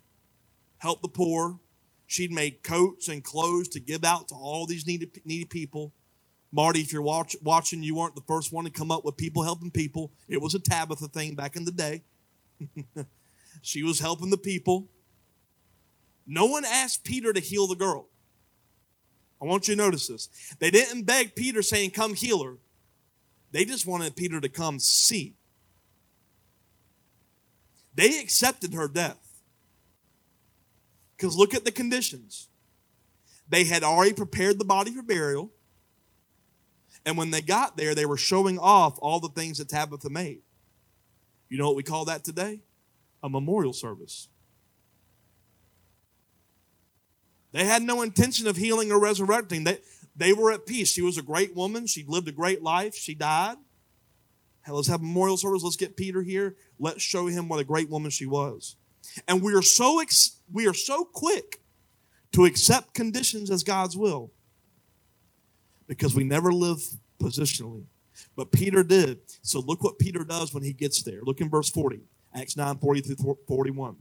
helped 0.78 1.02
the 1.02 1.08
poor. 1.08 1.60
She'd 2.06 2.32
made 2.32 2.62
coats 2.62 3.08
and 3.08 3.24
clothes 3.24 3.70
to 3.70 3.80
give 3.80 4.04
out 4.04 4.28
to 4.30 4.36
all 4.36 4.66
these 4.66 4.86
needy, 4.86 5.10
needy 5.26 5.46
people. 5.46 5.94
Marty, 6.52 6.82
if 6.82 6.92
you're 6.92 7.02
watch, 7.02 7.36
watching, 7.42 7.82
you 7.82 7.96
weren't 7.96 8.16
the 8.16 8.24
first 8.28 8.52
one 8.52 8.66
to 8.66 8.70
come 8.70 8.92
up 8.92 9.06
with 9.06 9.16
people 9.18 9.44
helping 9.44 9.72
people. 9.72 10.12
It 10.28 10.42
was 10.42 10.54
a 10.54 10.60
Tabitha 10.60 11.08
thing 11.08 11.34
back 11.34 11.56
in 11.56 11.64
the 11.66 11.72
day. 11.72 12.04
she 13.62 13.84
was 13.84 14.00
helping 14.00 14.30
the 14.30 14.38
people. 14.38 14.90
No 16.28 16.46
one 16.46 16.66
asked 16.66 17.04
Peter 17.04 17.34
to 17.34 17.40
heal 17.40 17.68
the 17.68 17.76
girl. 17.76 18.08
I 19.42 19.46
want 19.46 19.68
you 19.68 19.76
to 19.76 19.82
notice 19.82 20.08
this. 20.08 20.30
They 20.60 20.70
didn't 20.70 21.04
beg 21.04 21.36
Peter 21.36 21.62
saying, 21.62 21.92
Come 21.92 22.14
heal 22.14 22.44
her. 22.44 22.58
They 23.52 23.66
just 23.66 23.88
wanted 23.88 24.16
Peter 24.16 24.40
to 24.40 24.50
come 24.50 24.80
see. 24.80 25.36
They 27.96 28.20
accepted 28.20 28.74
her 28.74 28.88
death. 28.88 29.18
Because 31.18 31.36
look 31.36 31.54
at 31.54 31.66
the 31.66 31.72
conditions. 31.72 32.48
They 33.50 33.66
had 33.66 33.84
already 33.84 34.14
prepared 34.14 34.60
the 34.60 34.66
body 34.66 34.92
for 34.92 35.02
burial. 35.02 35.52
And 37.06 37.18
when 37.18 37.32
they 37.32 37.42
got 37.42 37.78
there, 37.78 37.94
they 37.94 38.06
were 38.06 38.18
showing 38.18 38.58
off 38.58 38.98
all 39.02 39.20
the 39.20 39.30
things 39.30 39.58
that 39.58 39.70
Tabitha 39.70 40.10
made. 40.10 40.42
You 41.50 41.58
know 41.58 41.68
what 41.68 41.76
we 41.76 41.84
call 41.84 42.06
that 42.06 42.24
today? 42.24 42.62
A 43.22 43.30
memorial 43.30 43.74
service. 43.74 44.30
They 47.52 47.66
had 47.66 47.82
no 47.82 48.02
intention 48.02 48.48
of 48.48 48.58
healing 48.58 48.92
or 48.92 49.00
resurrecting. 49.00 49.64
They, 49.64 49.80
they 50.16 50.34
were 50.34 50.52
at 50.52 50.66
peace. 50.66 50.92
She 50.92 51.02
was 51.02 51.18
a 51.18 51.22
great 51.22 51.56
woman. 51.56 51.88
She 51.88 52.04
lived 52.08 52.28
a 52.28 52.32
great 52.32 52.62
life. 52.62 52.96
She 52.96 53.14
died. 53.14 53.58
Hey, 54.66 54.72
let's 54.72 54.88
have 54.88 55.02
memorial 55.02 55.38
service. 55.38 55.64
Let's 55.64 55.76
get 55.76 55.98
Peter 55.98 56.22
here. 56.22 56.56
Let's 56.80 57.02
show 57.02 57.28
him 57.28 57.50
what 57.50 57.60
a 57.60 57.64
great 57.64 57.90
woman 57.90 58.12
she 58.12 58.26
was. 58.26 58.76
And 59.28 59.42
we 59.42 59.54
are 59.56 59.64
so 59.64 60.00
ex- 60.00 60.40
we 60.52 60.68
are 60.68 60.74
so 60.74 61.04
quick 61.04 61.62
to 62.34 62.46
accept 62.46 62.94
conditions 62.94 63.50
as 63.50 63.64
God's 63.64 63.98
will 63.98 64.32
because 65.88 66.16
we 66.16 66.24
never 66.24 66.54
live 66.54 66.82
positionally. 67.20 67.86
But 68.36 68.52
Peter 68.52 68.84
did. 68.84 69.20
So 69.42 69.60
look 69.60 69.84
what 69.84 70.00
Peter 70.00 70.24
does 70.24 70.54
when 70.54 70.64
he 70.64 70.74
gets 70.74 71.02
there. 71.04 71.22
Look 71.24 71.42
in 71.42 71.50
verse 71.50 71.70
40, 71.70 72.02
Acts 72.34 72.56
9 72.56 72.78
40 72.78 73.02
through 73.02 73.38
41. 73.48 73.96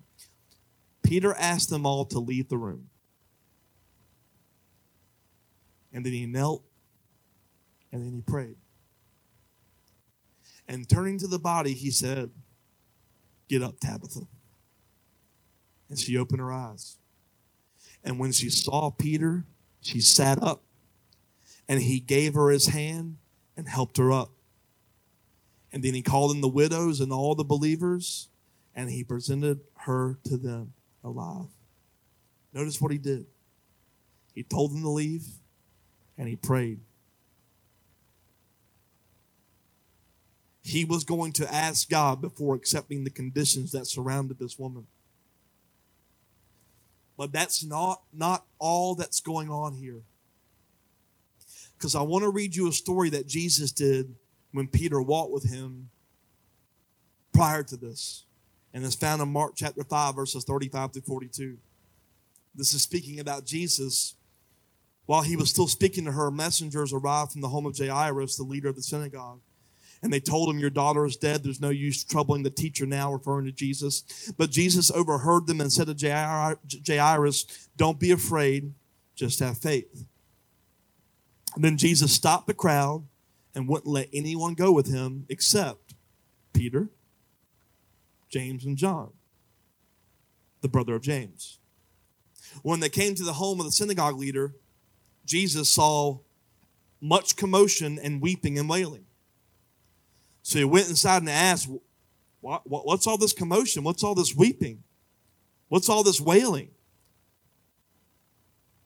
Peter 1.03 1.35
asked 1.35 1.71
them 1.71 1.87
all 1.87 2.05
to 2.05 2.19
leave 2.19 2.49
the 2.49 2.59
room. 2.59 2.89
And 5.92 6.05
then 6.05 6.12
he 6.12 6.26
knelt 6.26 6.64
and 7.92 8.05
then 8.05 8.12
he 8.12 8.20
prayed. 8.20 8.57
And 10.68 10.88
turning 10.88 11.18
to 11.18 11.26
the 11.26 11.38
body, 11.38 11.74
he 11.74 11.90
said, 11.90 12.31
Get 13.48 13.62
up, 13.62 13.81
Tabitha. 13.81 14.20
And 15.88 15.98
she 15.98 16.16
opened 16.16 16.40
her 16.40 16.53
eyes. 16.53 16.98
And 18.05 18.18
when 18.20 18.31
she 18.31 18.48
saw 18.48 18.90
Peter, 18.90 19.44
she 19.81 20.00
sat 20.00 20.40
up 20.42 20.62
and 21.68 21.81
he 21.81 21.98
gave 21.98 22.35
her 22.35 22.50
his 22.50 22.68
hand 22.68 23.16
and 23.57 23.68
helped 23.68 23.98
her 23.98 24.12
up. 24.12 24.31
And 25.72 25.83
then 25.83 25.94
he 25.94 26.03
called 26.03 26.33
in 26.33 26.40
the 26.40 26.48
widows 26.48 27.00
and 27.00 27.12
all 27.12 27.35
the 27.35 27.44
believers, 27.44 28.29
and 28.74 28.90
he 28.90 29.05
presented 29.05 29.61
her 29.79 30.18
to 30.24 30.37
them 30.37 30.72
alive. 31.05 31.48
Notice 32.53 32.81
what 32.81 32.92
he 32.92 32.98
did. 32.98 33.26
He 34.35 34.42
told 34.42 34.72
them 34.72 34.83
to 34.83 34.88
leave, 34.88 35.26
and 36.18 36.29
he 36.29 36.37
prayed. 36.37 36.81
He 40.62 40.85
was 40.85 41.05
going 41.05 41.33
to 41.33 41.53
ask 41.53 41.88
God 41.88 42.20
before 42.20 42.55
accepting 42.55 43.05
the 43.05 43.11
conditions 43.11 43.73
that 43.73 43.87
surrounded 43.87 44.38
this 44.38 44.59
woman. 44.59 44.87
But 47.16 47.33
that's 47.33 47.64
not, 47.64 48.03
not 48.12 48.46
all 48.59 48.94
that's 48.94 49.20
going 49.20 49.51
on 49.51 49.75
here 49.75 50.03
because 51.81 51.94
I 51.94 52.03
want 52.03 52.25
to 52.25 52.29
read 52.29 52.55
you 52.55 52.68
a 52.68 52.73
story 52.73 53.09
that 53.09 53.27
Jesus 53.27 53.73
did 53.73 54.14
when 54.53 54.66
Peter 54.66 55.01
walked 55.01 55.33
with 55.33 55.51
him 55.51 55.88
prior 57.33 57.62
to 57.62 57.77
this. 57.79 58.27
And 58.75 58.85
it's 58.85 58.94
found 58.94 59.23
in 59.23 59.33
Mark 59.33 59.55
chapter 59.57 59.83
5, 59.83 60.14
verses 60.14 60.44
35 60.44 60.92
to 60.92 61.01
42. 61.01 61.57
This 62.55 62.75
is 62.75 62.83
speaking 62.83 63.18
about 63.18 63.46
Jesus. 63.46 64.14
While 65.11 65.23
he 65.23 65.35
was 65.35 65.51
still 65.51 65.66
speaking 65.66 66.05
to 66.05 66.12
her, 66.12 66.31
messengers 66.31 66.92
arrived 66.92 67.33
from 67.33 67.40
the 67.40 67.49
home 67.49 67.66
of 67.66 67.77
Jairus, 67.77 68.37
the 68.37 68.44
leader 68.44 68.68
of 68.68 68.77
the 68.77 68.83
synagogue. 68.83 69.40
And 70.05 70.12
they 70.12 70.20
told 70.20 70.49
him, 70.49 70.61
Your 70.61 70.70
daughter 70.70 71.05
is 71.05 71.16
dead. 71.16 71.42
There's 71.42 71.61
no 71.61 71.70
use 71.70 72.05
troubling 72.05 72.44
the 72.44 72.51
teacher 72.51 72.87
now, 72.87 73.12
referring 73.12 73.46
to 73.46 73.51
Jesus. 73.51 74.33
But 74.38 74.53
Jesus 74.53 74.88
overheard 74.92 75.49
them 75.49 75.61
and 75.61 75.73
said 75.73 75.88
to 75.88 76.81
Jairus, 76.87 77.68
Don't 77.77 77.99
be 77.99 78.12
afraid, 78.12 78.73
just 79.16 79.40
have 79.40 79.59
faith. 79.59 80.07
And 81.57 81.64
then 81.64 81.77
Jesus 81.77 82.12
stopped 82.12 82.46
the 82.46 82.55
crowd 82.55 83.05
and 83.53 83.68
wouldn't 83.68 83.92
let 83.92 84.11
anyone 84.12 84.55
go 84.55 84.70
with 84.70 84.87
him 84.87 85.27
except 85.29 85.92
Peter, 86.53 86.88
James, 88.29 88.64
and 88.64 88.77
John, 88.77 89.11
the 90.61 90.68
brother 90.68 90.94
of 90.94 91.03
James. 91.03 91.59
When 92.62 92.79
they 92.79 92.88
came 92.88 93.16
to 93.16 93.25
the 93.25 93.33
home 93.33 93.59
of 93.59 93.66
the 93.66 93.73
synagogue 93.73 94.16
leader, 94.16 94.55
Jesus 95.31 95.69
saw 95.69 96.19
much 97.01 97.37
commotion 97.37 98.01
and 98.03 98.21
weeping 98.21 98.59
and 98.59 98.69
wailing. 98.69 99.05
So 100.43 100.59
he 100.59 100.64
went 100.64 100.88
inside 100.88 101.19
and 101.19 101.31
asked, 101.31 101.71
what, 102.40 102.69
what, 102.69 102.85
What's 102.85 103.07
all 103.07 103.16
this 103.16 103.33
commotion? 103.33 103.85
What's 103.85 104.03
all 104.03 104.16
this 104.16 104.35
weeping? 104.35 104.83
What's 105.69 105.88
all 105.88 106.03
this 106.03 106.21
wailing? 106.21 106.71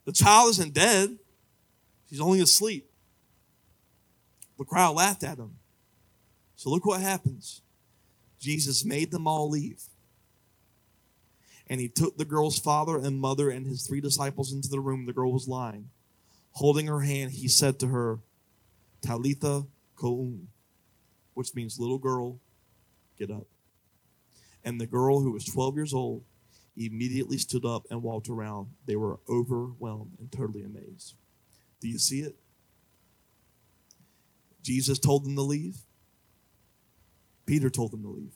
The 0.04 0.12
child 0.12 0.50
isn't 0.50 0.74
dead, 0.74 1.16
He's 2.10 2.20
only 2.20 2.42
asleep. 2.42 2.90
The 4.58 4.64
crowd 4.66 4.96
laughed 4.96 5.24
at 5.24 5.38
him. 5.38 5.56
So 6.56 6.68
look 6.68 6.84
what 6.84 7.00
happens. 7.00 7.62
Jesus 8.38 8.84
made 8.84 9.10
them 9.10 9.26
all 9.26 9.48
leave. 9.48 9.82
And 11.68 11.80
he 11.80 11.88
took 11.88 12.18
the 12.18 12.26
girl's 12.26 12.58
father 12.58 12.98
and 12.98 13.18
mother 13.18 13.48
and 13.48 13.66
his 13.66 13.86
three 13.86 14.02
disciples 14.02 14.52
into 14.52 14.68
the 14.68 14.78
room 14.78 15.06
the 15.06 15.14
girl 15.14 15.32
was 15.32 15.48
lying. 15.48 15.88
Holding 16.54 16.86
her 16.86 17.00
hand, 17.00 17.32
he 17.32 17.48
said 17.48 17.78
to 17.80 17.88
her, 17.88 18.20
Talitha 19.02 19.66
koum, 19.96 20.48
which 21.34 21.54
means 21.54 21.78
little 21.78 21.98
girl, 21.98 22.40
get 23.18 23.30
up. 23.30 23.46
And 24.64 24.80
the 24.80 24.86
girl, 24.86 25.20
who 25.20 25.32
was 25.32 25.44
12 25.44 25.76
years 25.76 25.92
old, 25.92 26.22
immediately 26.76 27.38
stood 27.38 27.64
up 27.64 27.86
and 27.90 28.02
walked 28.02 28.28
around. 28.28 28.68
They 28.86 28.96
were 28.96 29.18
overwhelmed 29.28 30.12
and 30.18 30.30
totally 30.32 30.64
amazed. 30.64 31.14
Do 31.80 31.88
you 31.88 31.98
see 31.98 32.20
it? 32.20 32.36
Jesus 34.62 34.98
told 34.98 35.24
them 35.24 35.36
to 35.36 35.42
leave. 35.42 35.76
Peter 37.46 37.68
told 37.68 37.92
them 37.92 38.02
to 38.02 38.08
leave. 38.08 38.32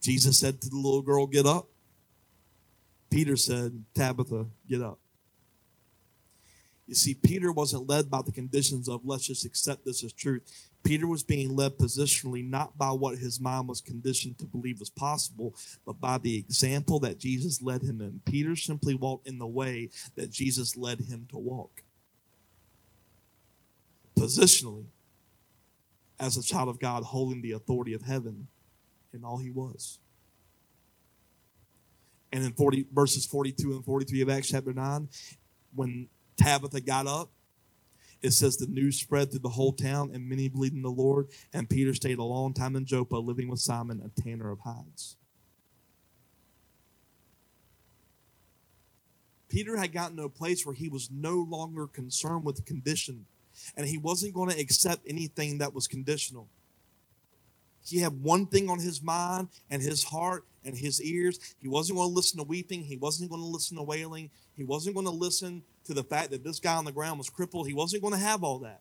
Jesus 0.00 0.38
said 0.38 0.60
to 0.60 0.68
the 0.68 0.76
little 0.76 1.02
girl, 1.02 1.26
Get 1.26 1.46
up. 1.46 1.68
Peter 3.08 3.36
said, 3.36 3.84
Tabitha, 3.94 4.46
get 4.68 4.82
up. 4.82 4.98
You 6.86 6.94
see, 6.94 7.14
Peter 7.14 7.52
wasn't 7.52 7.88
led 7.88 8.10
by 8.10 8.22
the 8.22 8.32
conditions 8.32 8.88
of 8.88 9.02
let's 9.04 9.26
just 9.26 9.44
accept 9.44 9.84
this 9.84 10.02
as 10.02 10.12
truth. 10.12 10.42
Peter 10.82 11.06
was 11.06 11.22
being 11.22 11.54
led 11.54 11.78
positionally 11.78 12.44
not 12.48 12.76
by 12.76 12.90
what 12.90 13.18
his 13.18 13.40
mind 13.40 13.68
was 13.68 13.80
conditioned 13.80 14.38
to 14.38 14.44
believe 14.44 14.80
was 14.80 14.90
possible, 14.90 15.54
but 15.86 16.00
by 16.00 16.18
the 16.18 16.36
example 16.36 16.98
that 17.00 17.18
Jesus 17.18 17.62
led 17.62 17.82
him 17.82 18.00
in. 18.00 18.20
Peter 18.24 18.56
simply 18.56 18.94
walked 18.94 19.28
in 19.28 19.38
the 19.38 19.46
way 19.46 19.90
that 20.16 20.30
Jesus 20.30 20.76
led 20.76 21.02
him 21.02 21.26
to 21.30 21.38
walk. 21.38 21.82
Positionally, 24.18 24.86
as 26.18 26.36
a 26.36 26.42
child 26.42 26.68
of 26.68 26.78
God, 26.78 27.04
holding 27.04 27.42
the 27.42 27.52
authority 27.52 27.94
of 27.94 28.02
heaven 28.02 28.48
in 29.12 29.24
all 29.24 29.38
he 29.38 29.50
was. 29.50 29.98
And 32.32 32.44
in 32.44 32.52
40 32.52 32.86
verses 32.92 33.26
42 33.26 33.72
and 33.72 33.84
43 33.84 34.22
of 34.22 34.30
Acts 34.30 34.48
chapter 34.48 34.72
9, 34.72 35.08
when 35.74 36.08
Tabitha 36.36 36.80
got 36.80 37.06
up, 37.06 37.30
it 38.22 38.32
says 38.32 38.56
the 38.56 38.66
news 38.66 39.00
spread 39.00 39.30
through 39.30 39.40
the 39.40 39.48
whole 39.48 39.72
town 39.72 40.10
and 40.14 40.28
many 40.28 40.48
believed 40.48 40.74
in 40.74 40.82
the 40.82 40.90
Lord. 40.90 41.28
And 41.52 41.68
Peter 41.68 41.92
stayed 41.92 42.18
a 42.18 42.24
long 42.24 42.54
time 42.54 42.76
in 42.76 42.84
Joppa, 42.84 43.16
living 43.16 43.48
with 43.48 43.58
Simon, 43.58 44.00
a 44.04 44.20
tanner 44.20 44.50
of 44.50 44.60
hides. 44.60 45.16
Peter 49.48 49.76
had 49.76 49.92
gotten 49.92 50.16
to 50.16 50.22
a 50.22 50.30
place 50.30 50.64
where 50.64 50.74
he 50.74 50.88
was 50.88 51.10
no 51.10 51.34
longer 51.36 51.86
concerned 51.86 52.44
with 52.44 52.64
condition, 52.64 53.26
and 53.76 53.86
he 53.86 53.98
wasn't 53.98 54.32
going 54.32 54.48
to 54.48 54.58
accept 54.58 55.02
anything 55.06 55.58
that 55.58 55.74
was 55.74 55.86
conditional. 55.86 56.48
He 57.84 57.98
had 57.98 58.22
one 58.22 58.46
thing 58.46 58.70
on 58.70 58.78
his 58.78 59.02
mind 59.02 59.48
and 59.68 59.82
his 59.82 60.04
heart 60.04 60.44
and 60.64 60.78
his 60.78 61.02
ears. 61.02 61.38
He 61.60 61.68
wasn't 61.68 61.98
going 61.98 62.08
to 62.08 62.14
listen 62.14 62.38
to 62.38 62.44
weeping. 62.44 62.84
He 62.84 62.96
wasn't 62.96 63.28
going 63.28 63.42
to 63.42 63.46
listen 63.46 63.76
to 63.76 63.82
wailing. 63.82 64.30
He 64.56 64.62
wasn't 64.62 64.94
going 64.94 65.06
to 65.06 65.12
listen 65.12 65.62
to 65.94 66.02
the 66.02 66.08
fact 66.08 66.30
that 66.30 66.44
this 66.44 66.60
guy 66.60 66.74
on 66.74 66.84
the 66.84 66.92
ground 66.92 67.18
was 67.18 67.30
crippled. 67.30 67.66
He 67.66 67.74
wasn't 67.74 68.02
going 68.02 68.14
to 68.14 68.20
have 68.20 68.42
all 68.42 68.60
that. 68.60 68.80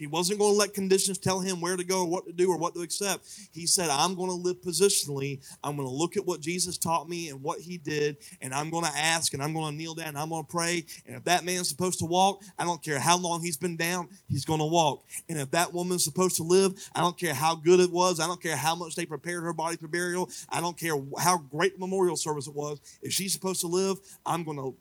He 0.00 0.06
wasn't 0.06 0.38
going 0.38 0.54
to 0.54 0.58
let 0.58 0.72
conditions 0.72 1.18
tell 1.18 1.40
him 1.40 1.60
where 1.60 1.76
to 1.76 1.84
go 1.84 2.00
or 2.00 2.06
what 2.06 2.24
to 2.24 2.32
do 2.32 2.50
or 2.50 2.56
what 2.56 2.72
to 2.72 2.80
accept. 2.80 3.28
He 3.52 3.66
said, 3.66 3.90
I'm 3.90 4.14
going 4.14 4.30
to 4.30 4.34
live 4.34 4.62
positionally. 4.62 5.44
I'm 5.62 5.76
going 5.76 5.86
to 5.86 5.94
look 5.94 6.16
at 6.16 6.24
what 6.24 6.40
Jesus 6.40 6.78
taught 6.78 7.06
me 7.06 7.28
and 7.28 7.42
what 7.42 7.60
he 7.60 7.76
did, 7.76 8.16
and 8.40 8.54
I'm 8.54 8.70
going 8.70 8.86
to 8.86 8.96
ask 8.96 9.34
and 9.34 9.42
I'm 9.42 9.52
going 9.52 9.72
to 9.72 9.76
kneel 9.76 9.94
down 9.94 10.08
and 10.08 10.18
I'm 10.18 10.30
going 10.30 10.46
to 10.46 10.50
pray. 10.50 10.86
And 11.06 11.16
if 11.16 11.24
that 11.24 11.44
man's 11.44 11.68
supposed 11.68 11.98
to 11.98 12.06
walk, 12.06 12.42
I 12.58 12.64
don't 12.64 12.82
care 12.82 12.98
how 12.98 13.18
long 13.18 13.42
he's 13.42 13.58
been 13.58 13.76
down, 13.76 14.08
he's 14.26 14.46
going 14.46 14.60
to 14.60 14.64
walk. 14.64 15.04
And 15.28 15.38
if 15.38 15.50
that 15.50 15.74
woman's 15.74 16.02
supposed 16.02 16.36
to 16.36 16.44
live, 16.44 16.72
I 16.94 17.00
don't 17.00 17.18
care 17.18 17.34
how 17.34 17.54
good 17.54 17.78
it 17.78 17.92
was. 17.92 18.20
I 18.20 18.26
don't 18.26 18.42
care 18.42 18.56
how 18.56 18.74
much 18.74 18.94
they 18.94 19.04
prepared 19.04 19.42
her 19.42 19.52
body 19.52 19.76
for 19.76 19.86
burial. 19.86 20.30
I 20.48 20.62
don't 20.62 20.78
care 20.78 20.94
how 21.18 21.36
great 21.36 21.78
memorial 21.78 22.16
service 22.16 22.46
it 22.46 22.54
was. 22.54 22.80
If 23.02 23.12
she's 23.12 23.34
supposed 23.34 23.60
to 23.60 23.66
live, 23.66 23.98
I'm 24.24 24.44
going 24.44 24.56
to 24.56 24.74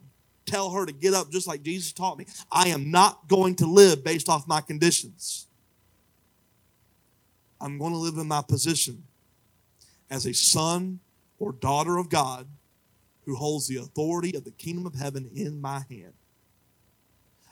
tell 0.50 0.72
her 0.72 0.86
to 0.86 0.92
get 0.92 1.14
up 1.14 1.32
just 1.32 1.48
like 1.48 1.64
Jesus 1.64 1.94
taught 1.94 2.18
me. 2.18 2.26
I 2.52 2.70
am 2.70 2.92
not 2.92 3.28
going 3.28 3.56
to 3.58 3.66
live 3.66 4.04
based 4.04 4.30
off 4.30 4.48
my 4.48 4.62
conditions. 4.62 5.48
I'm 7.62 7.78
going 7.78 7.94
to 7.94 8.00
live 8.00 8.18
in 8.18 8.28
my 8.28 8.42
position 8.42 9.04
as 10.10 10.26
a 10.26 10.34
son 10.34 11.00
or 11.38 11.52
daughter 11.52 11.98
of 11.98 12.10
God 12.10 12.48
who 13.26 13.36
holds 13.36 13.68
the 13.68 13.78
authority 13.78 14.36
of 14.36 14.44
the 14.44 14.52
kingdom 14.52 14.86
of 14.86 14.96
heaven 14.96 15.30
in 15.36 15.62
my 15.62 15.84
hand. 15.90 16.14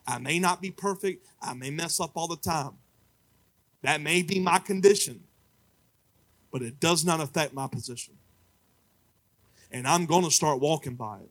I 0.08 0.18
may 0.20 0.40
not 0.40 0.62
be 0.62 0.72
perfect, 0.72 1.28
I 1.42 1.54
may 1.54 1.70
mess 1.70 2.00
up 2.00 2.12
all 2.16 2.28
the 2.28 2.38
time. 2.38 2.72
That 3.84 4.02
may 4.02 4.22
be 4.22 4.40
my 4.40 4.60
condition, 4.60 5.24
but 6.52 6.62
it 6.62 6.80
does 6.80 7.06
not 7.06 7.20
affect 7.20 7.54
my 7.54 7.68
position. 7.68 8.16
And 9.72 9.86
I'm 9.86 10.06
going 10.06 10.24
to 10.24 10.32
start 10.32 10.62
walking 10.62 10.96
by 10.96 11.20
it. 11.20 11.30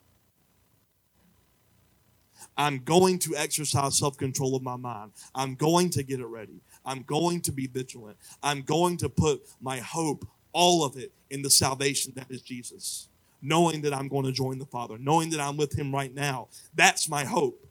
I'm 2.57 2.79
going 2.79 3.19
to 3.21 3.37
exercise 3.37 3.99
self 3.99 4.17
control 4.17 4.57
of 4.57 4.63
my 4.63 4.77
mind. 4.77 5.13
I'm 5.35 5.55
going 5.55 5.91
to 5.91 6.03
get 6.03 6.21
it 6.21 6.27
ready. 6.27 6.61
I'm 6.85 7.03
going 7.03 7.41
to 7.43 7.53
be 7.53 7.67
vigilant. 7.67 8.17
I'm 8.43 8.63
going 8.63 8.97
to 8.99 9.09
put 9.09 9.43
my 9.61 9.79
hope, 9.79 10.27
all 10.53 10.85
of 10.85 10.97
it, 10.97 11.13
in 11.31 11.43
the 11.43 11.51
salvation 11.51 12.13
that 12.17 12.31
is 12.31 12.41
Jesus. 12.41 13.09
Knowing 13.43 13.83
that 13.83 13.93
I'm 13.93 14.09
going 14.09 14.25
to 14.25 14.33
join 14.33 14.59
the 14.59 14.65
Father, 14.65 14.97
knowing 14.99 15.31
that 15.31 15.41
I'm 15.41 15.57
with 15.57 15.79
Him 15.79 15.95
right 15.95 16.15
now. 16.15 16.49
That's 16.75 17.09
my 17.09 17.25
hope. 17.25 17.67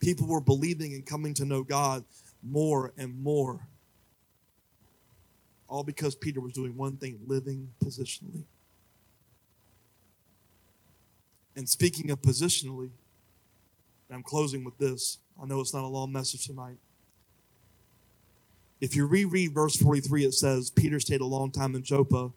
People 0.00 0.26
were 0.26 0.40
believing 0.40 0.92
and 0.92 1.06
coming 1.06 1.32
to 1.34 1.46
know 1.46 1.62
God 1.62 2.04
more 2.42 2.92
and 2.98 3.18
more. 3.22 3.66
All 5.66 5.82
because 5.82 6.14
Peter 6.14 6.40
was 6.40 6.52
doing 6.52 6.76
one 6.76 6.98
thing 6.98 7.18
living 7.26 7.70
positionally. 7.82 8.44
And 11.56 11.68
speaking 11.68 12.10
of 12.10 12.20
positionally, 12.20 12.90
I'm 14.10 14.22
closing 14.22 14.64
with 14.64 14.78
this. 14.78 15.18
I 15.40 15.46
know 15.46 15.60
it's 15.60 15.74
not 15.74 15.84
a 15.84 15.88
long 15.88 16.12
message 16.12 16.46
tonight. 16.46 16.76
If 18.80 18.94
you 18.94 19.06
reread 19.06 19.52
verse 19.52 19.76
43, 19.76 20.26
it 20.26 20.34
says, 20.34 20.70
Peter 20.70 21.00
stayed 21.00 21.20
a 21.20 21.26
long 21.26 21.50
time 21.50 21.74
in 21.74 21.82
Joppa, 21.82 22.30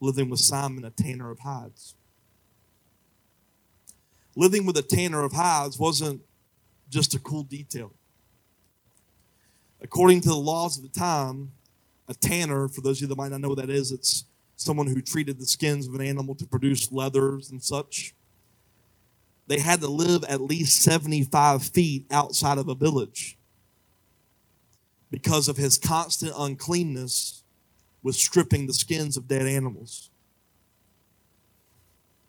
living 0.00 0.28
with 0.28 0.40
Simon, 0.40 0.84
a 0.84 0.90
tanner 0.90 1.30
of 1.30 1.40
hides. 1.40 1.94
Living 4.34 4.66
with 4.66 4.76
a 4.76 4.82
tanner 4.82 5.22
of 5.22 5.32
hides 5.32 5.78
wasn't 5.78 6.22
just 6.90 7.14
a 7.14 7.18
cool 7.18 7.42
detail. 7.42 7.92
According 9.80 10.22
to 10.22 10.28
the 10.28 10.36
laws 10.36 10.76
of 10.76 10.82
the 10.82 10.98
time, 10.98 11.52
a 12.08 12.14
tanner, 12.14 12.68
for 12.68 12.80
those 12.80 12.98
of 12.98 13.02
you 13.02 13.06
that 13.08 13.18
might 13.18 13.30
not 13.30 13.40
know 13.40 13.48
what 13.48 13.58
that 13.58 13.70
is, 13.70 13.92
it's 13.92 14.24
someone 14.56 14.86
who 14.86 15.00
treated 15.00 15.38
the 15.38 15.46
skins 15.46 15.86
of 15.86 15.94
an 15.94 16.00
animal 16.00 16.34
to 16.36 16.46
produce 16.46 16.90
leathers 16.92 17.50
and 17.50 17.62
such 17.62 18.14
they 19.46 19.58
had 19.58 19.80
to 19.80 19.88
live 19.88 20.24
at 20.24 20.40
least 20.40 20.82
75 20.82 21.62
feet 21.62 22.06
outside 22.10 22.58
of 22.58 22.68
a 22.68 22.74
village 22.74 23.36
because 25.10 25.48
of 25.48 25.56
his 25.56 25.78
constant 25.78 26.32
uncleanness 26.36 27.42
with 28.02 28.16
stripping 28.16 28.66
the 28.66 28.72
skins 28.72 29.16
of 29.16 29.28
dead 29.28 29.46
animals. 29.46 30.10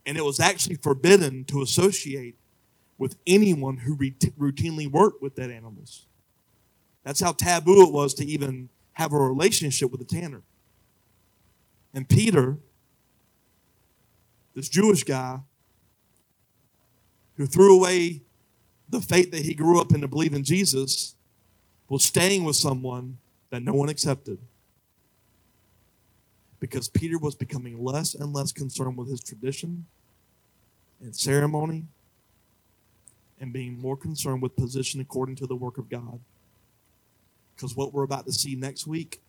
And 0.05 0.17
it 0.17 0.25
was 0.25 0.39
actually 0.39 0.75
forbidden 0.75 1.45
to 1.45 1.61
associate 1.61 2.35
with 2.97 3.15
anyone 3.25 3.77
who 3.77 3.95
routinely 3.97 4.89
worked 4.89 5.21
with 5.21 5.35
dead 5.35 5.49
animals. 5.49 6.05
That's 7.03 7.19
how 7.19 7.31
taboo 7.31 7.87
it 7.87 7.93
was 7.93 8.13
to 8.15 8.25
even 8.25 8.69
have 8.93 9.13
a 9.13 9.17
relationship 9.17 9.91
with 9.91 10.01
a 10.01 10.05
tanner. 10.05 10.41
And 11.93 12.07
Peter, 12.07 12.57
this 14.55 14.69
Jewish 14.69 15.03
guy, 15.03 15.39
who 17.37 17.45
threw 17.45 17.75
away 17.77 18.21
the 18.89 19.01
faith 19.01 19.31
that 19.31 19.41
he 19.41 19.53
grew 19.53 19.79
up 19.79 19.91
in 19.93 20.01
to 20.01 20.07
believe 20.07 20.33
in 20.33 20.43
Jesus 20.43 21.15
was 21.89 22.05
staying 22.05 22.43
with 22.43 22.55
someone 22.55 23.17
that 23.49 23.63
no 23.63 23.73
one 23.73 23.89
accepted. 23.89 24.37
Because 26.59 26.87
Peter 26.87 27.17
was 27.17 27.35
becoming 27.35 27.83
less 27.83 28.15
and 28.15 28.33
less 28.33 28.51
concerned 28.51 28.97
with 28.97 29.09
his 29.09 29.21
tradition 29.21 29.85
and 31.01 31.15
ceremony 31.15 31.85
and 33.39 33.51
being 33.51 33.77
more 33.77 33.97
concerned 33.97 34.41
with 34.41 34.55
position 34.55 35.01
according 35.01 35.35
to 35.35 35.45
the 35.45 35.55
work 35.55 35.77
of 35.77 35.89
God. 35.89 36.19
Because 37.55 37.75
what 37.75 37.93
we're 37.93 38.03
about 38.03 38.25
to 38.25 38.31
see 38.31 38.55
next 38.55 38.87
week 38.87 39.21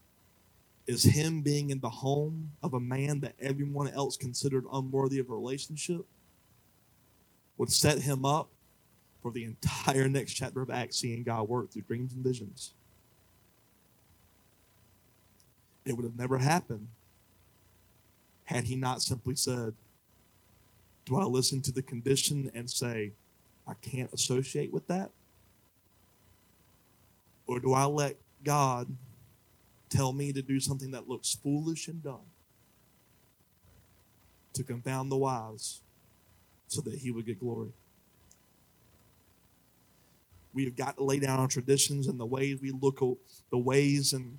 is 0.87 1.03
him 1.03 1.41
being 1.41 1.71
in 1.71 1.81
the 1.81 1.91
home 1.91 2.53
of 2.63 2.75
a 2.75 2.81
man 2.81 3.21
that 3.21 3.35
everyone 3.41 3.89
else 3.89 4.17
considered 4.17 4.65
unworthy 4.73 5.19
of 5.19 5.29
a 5.31 5.35
relationship 5.35 6.05
would 7.57 7.71
set 7.71 8.01
him 8.01 8.25
up 8.25 8.49
for 9.23 9.31
the 9.31 9.45
entire 9.45 10.09
next 10.09 10.35
chapter 10.35 10.61
of 10.61 10.71
Acts, 10.71 10.97
seeing 10.97 11.23
God 11.23 11.49
work 11.49 11.71
through 11.71 11.83
dreams 11.83 12.13
and 12.13 12.23
visions. 12.23 12.75
It 15.87 15.97
would 15.97 16.05
have 16.05 16.19
never 16.19 16.39
happened 16.39 16.89
had 18.45 18.65
he 18.65 18.77
not 18.77 19.03
simply 19.03 19.35
said, 19.35 19.75
Do 21.07 21.17
I 21.17 21.25
listen 21.25 21.63
to 21.63 21.73
the 21.73 21.83
condition 21.83 22.51
and 22.55 22.71
say, 22.71 23.13
I 23.67 23.75
can't 23.81 24.13
associate 24.13 24.73
with 24.73 24.87
that? 24.89 25.11
Or 27.47 27.61
do 27.61 27.73
I 27.73 27.85
let 27.85 28.17
God 28.43 28.95
tell 29.89 30.13
me 30.13 30.33
to 30.33 30.43
do 30.43 30.61
something 30.61 30.91
that 30.91 31.09
looks 31.09 31.35
foolish 31.35 31.89
and 31.89 32.03
dumb 32.03 32.27
to 34.55 34.63
confound 34.63 35.11
the 35.11 35.17
wise 35.17 35.81
so 36.69 36.81
that 36.83 36.95
he 36.95 37.11
would 37.11 37.27
get 37.27 37.41
glory. 37.41 37.71
We 40.53 40.65
have 40.65 40.77
got 40.77 40.97
to 40.97 41.05
lay 41.05 41.19
down 41.19 41.41
our 41.41 41.49
traditions 41.49 42.07
and 42.07 42.19
the 42.19 42.27
ways 42.27 42.61
we 42.61 42.71
look, 42.71 43.01
the 43.51 43.59
ways 43.59 44.13
and 44.13 44.39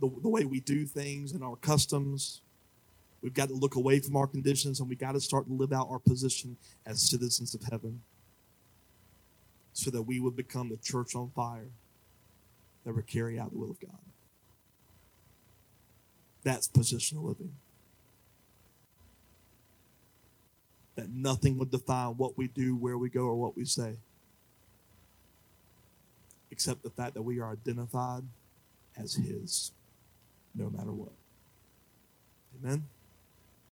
the, 0.00 0.10
the 0.22 0.28
way 0.28 0.44
we 0.44 0.60
do 0.60 0.86
things 0.86 1.32
and 1.32 1.44
our 1.44 1.56
customs. 1.56 2.40
We've 3.22 3.34
got 3.34 3.48
to 3.48 3.54
look 3.54 3.76
away 3.76 4.00
from 4.00 4.16
our 4.16 4.26
conditions 4.26 4.80
and 4.80 4.88
we've 4.88 4.98
got 4.98 5.12
to 5.12 5.20
start 5.20 5.46
to 5.46 5.52
live 5.52 5.72
out 5.72 5.88
our 5.90 5.98
position 5.98 6.56
as 6.86 7.02
citizens 7.02 7.54
of 7.54 7.62
heaven 7.70 8.00
so 9.72 9.90
that 9.90 10.02
we 10.02 10.20
would 10.20 10.36
become 10.36 10.70
the 10.70 10.78
church 10.78 11.14
on 11.14 11.30
fire 11.34 11.68
that 12.84 12.94
would 12.94 13.06
carry 13.06 13.38
out 13.38 13.52
the 13.52 13.58
will 13.58 13.70
of 13.70 13.80
God. 13.80 13.98
That's 16.42 16.68
positional 16.68 17.24
living. 17.24 17.52
That 21.00 21.10
nothing 21.10 21.56
would 21.56 21.70
define 21.70 22.10
what 22.10 22.36
we 22.36 22.48
do, 22.48 22.76
where 22.76 22.98
we 22.98 23.08
go, 23.08 23.22
or 23.22 23.34
what 23.34 23.56
we 23.56 23.64
say, 23.64 23.94
except 26.50 26.82
the 26.82 26.90
fact 26.90 27.14
that 27.14 27.22
we 27.22 27.40
are 27.40 27.52
identified 27.52 28.22
as 28.98 29.14
His 29.14 29.72
no 30.54 30.68
matter 30.68 30.92
what. 30.92 31.12
Amen. 32.62 32.84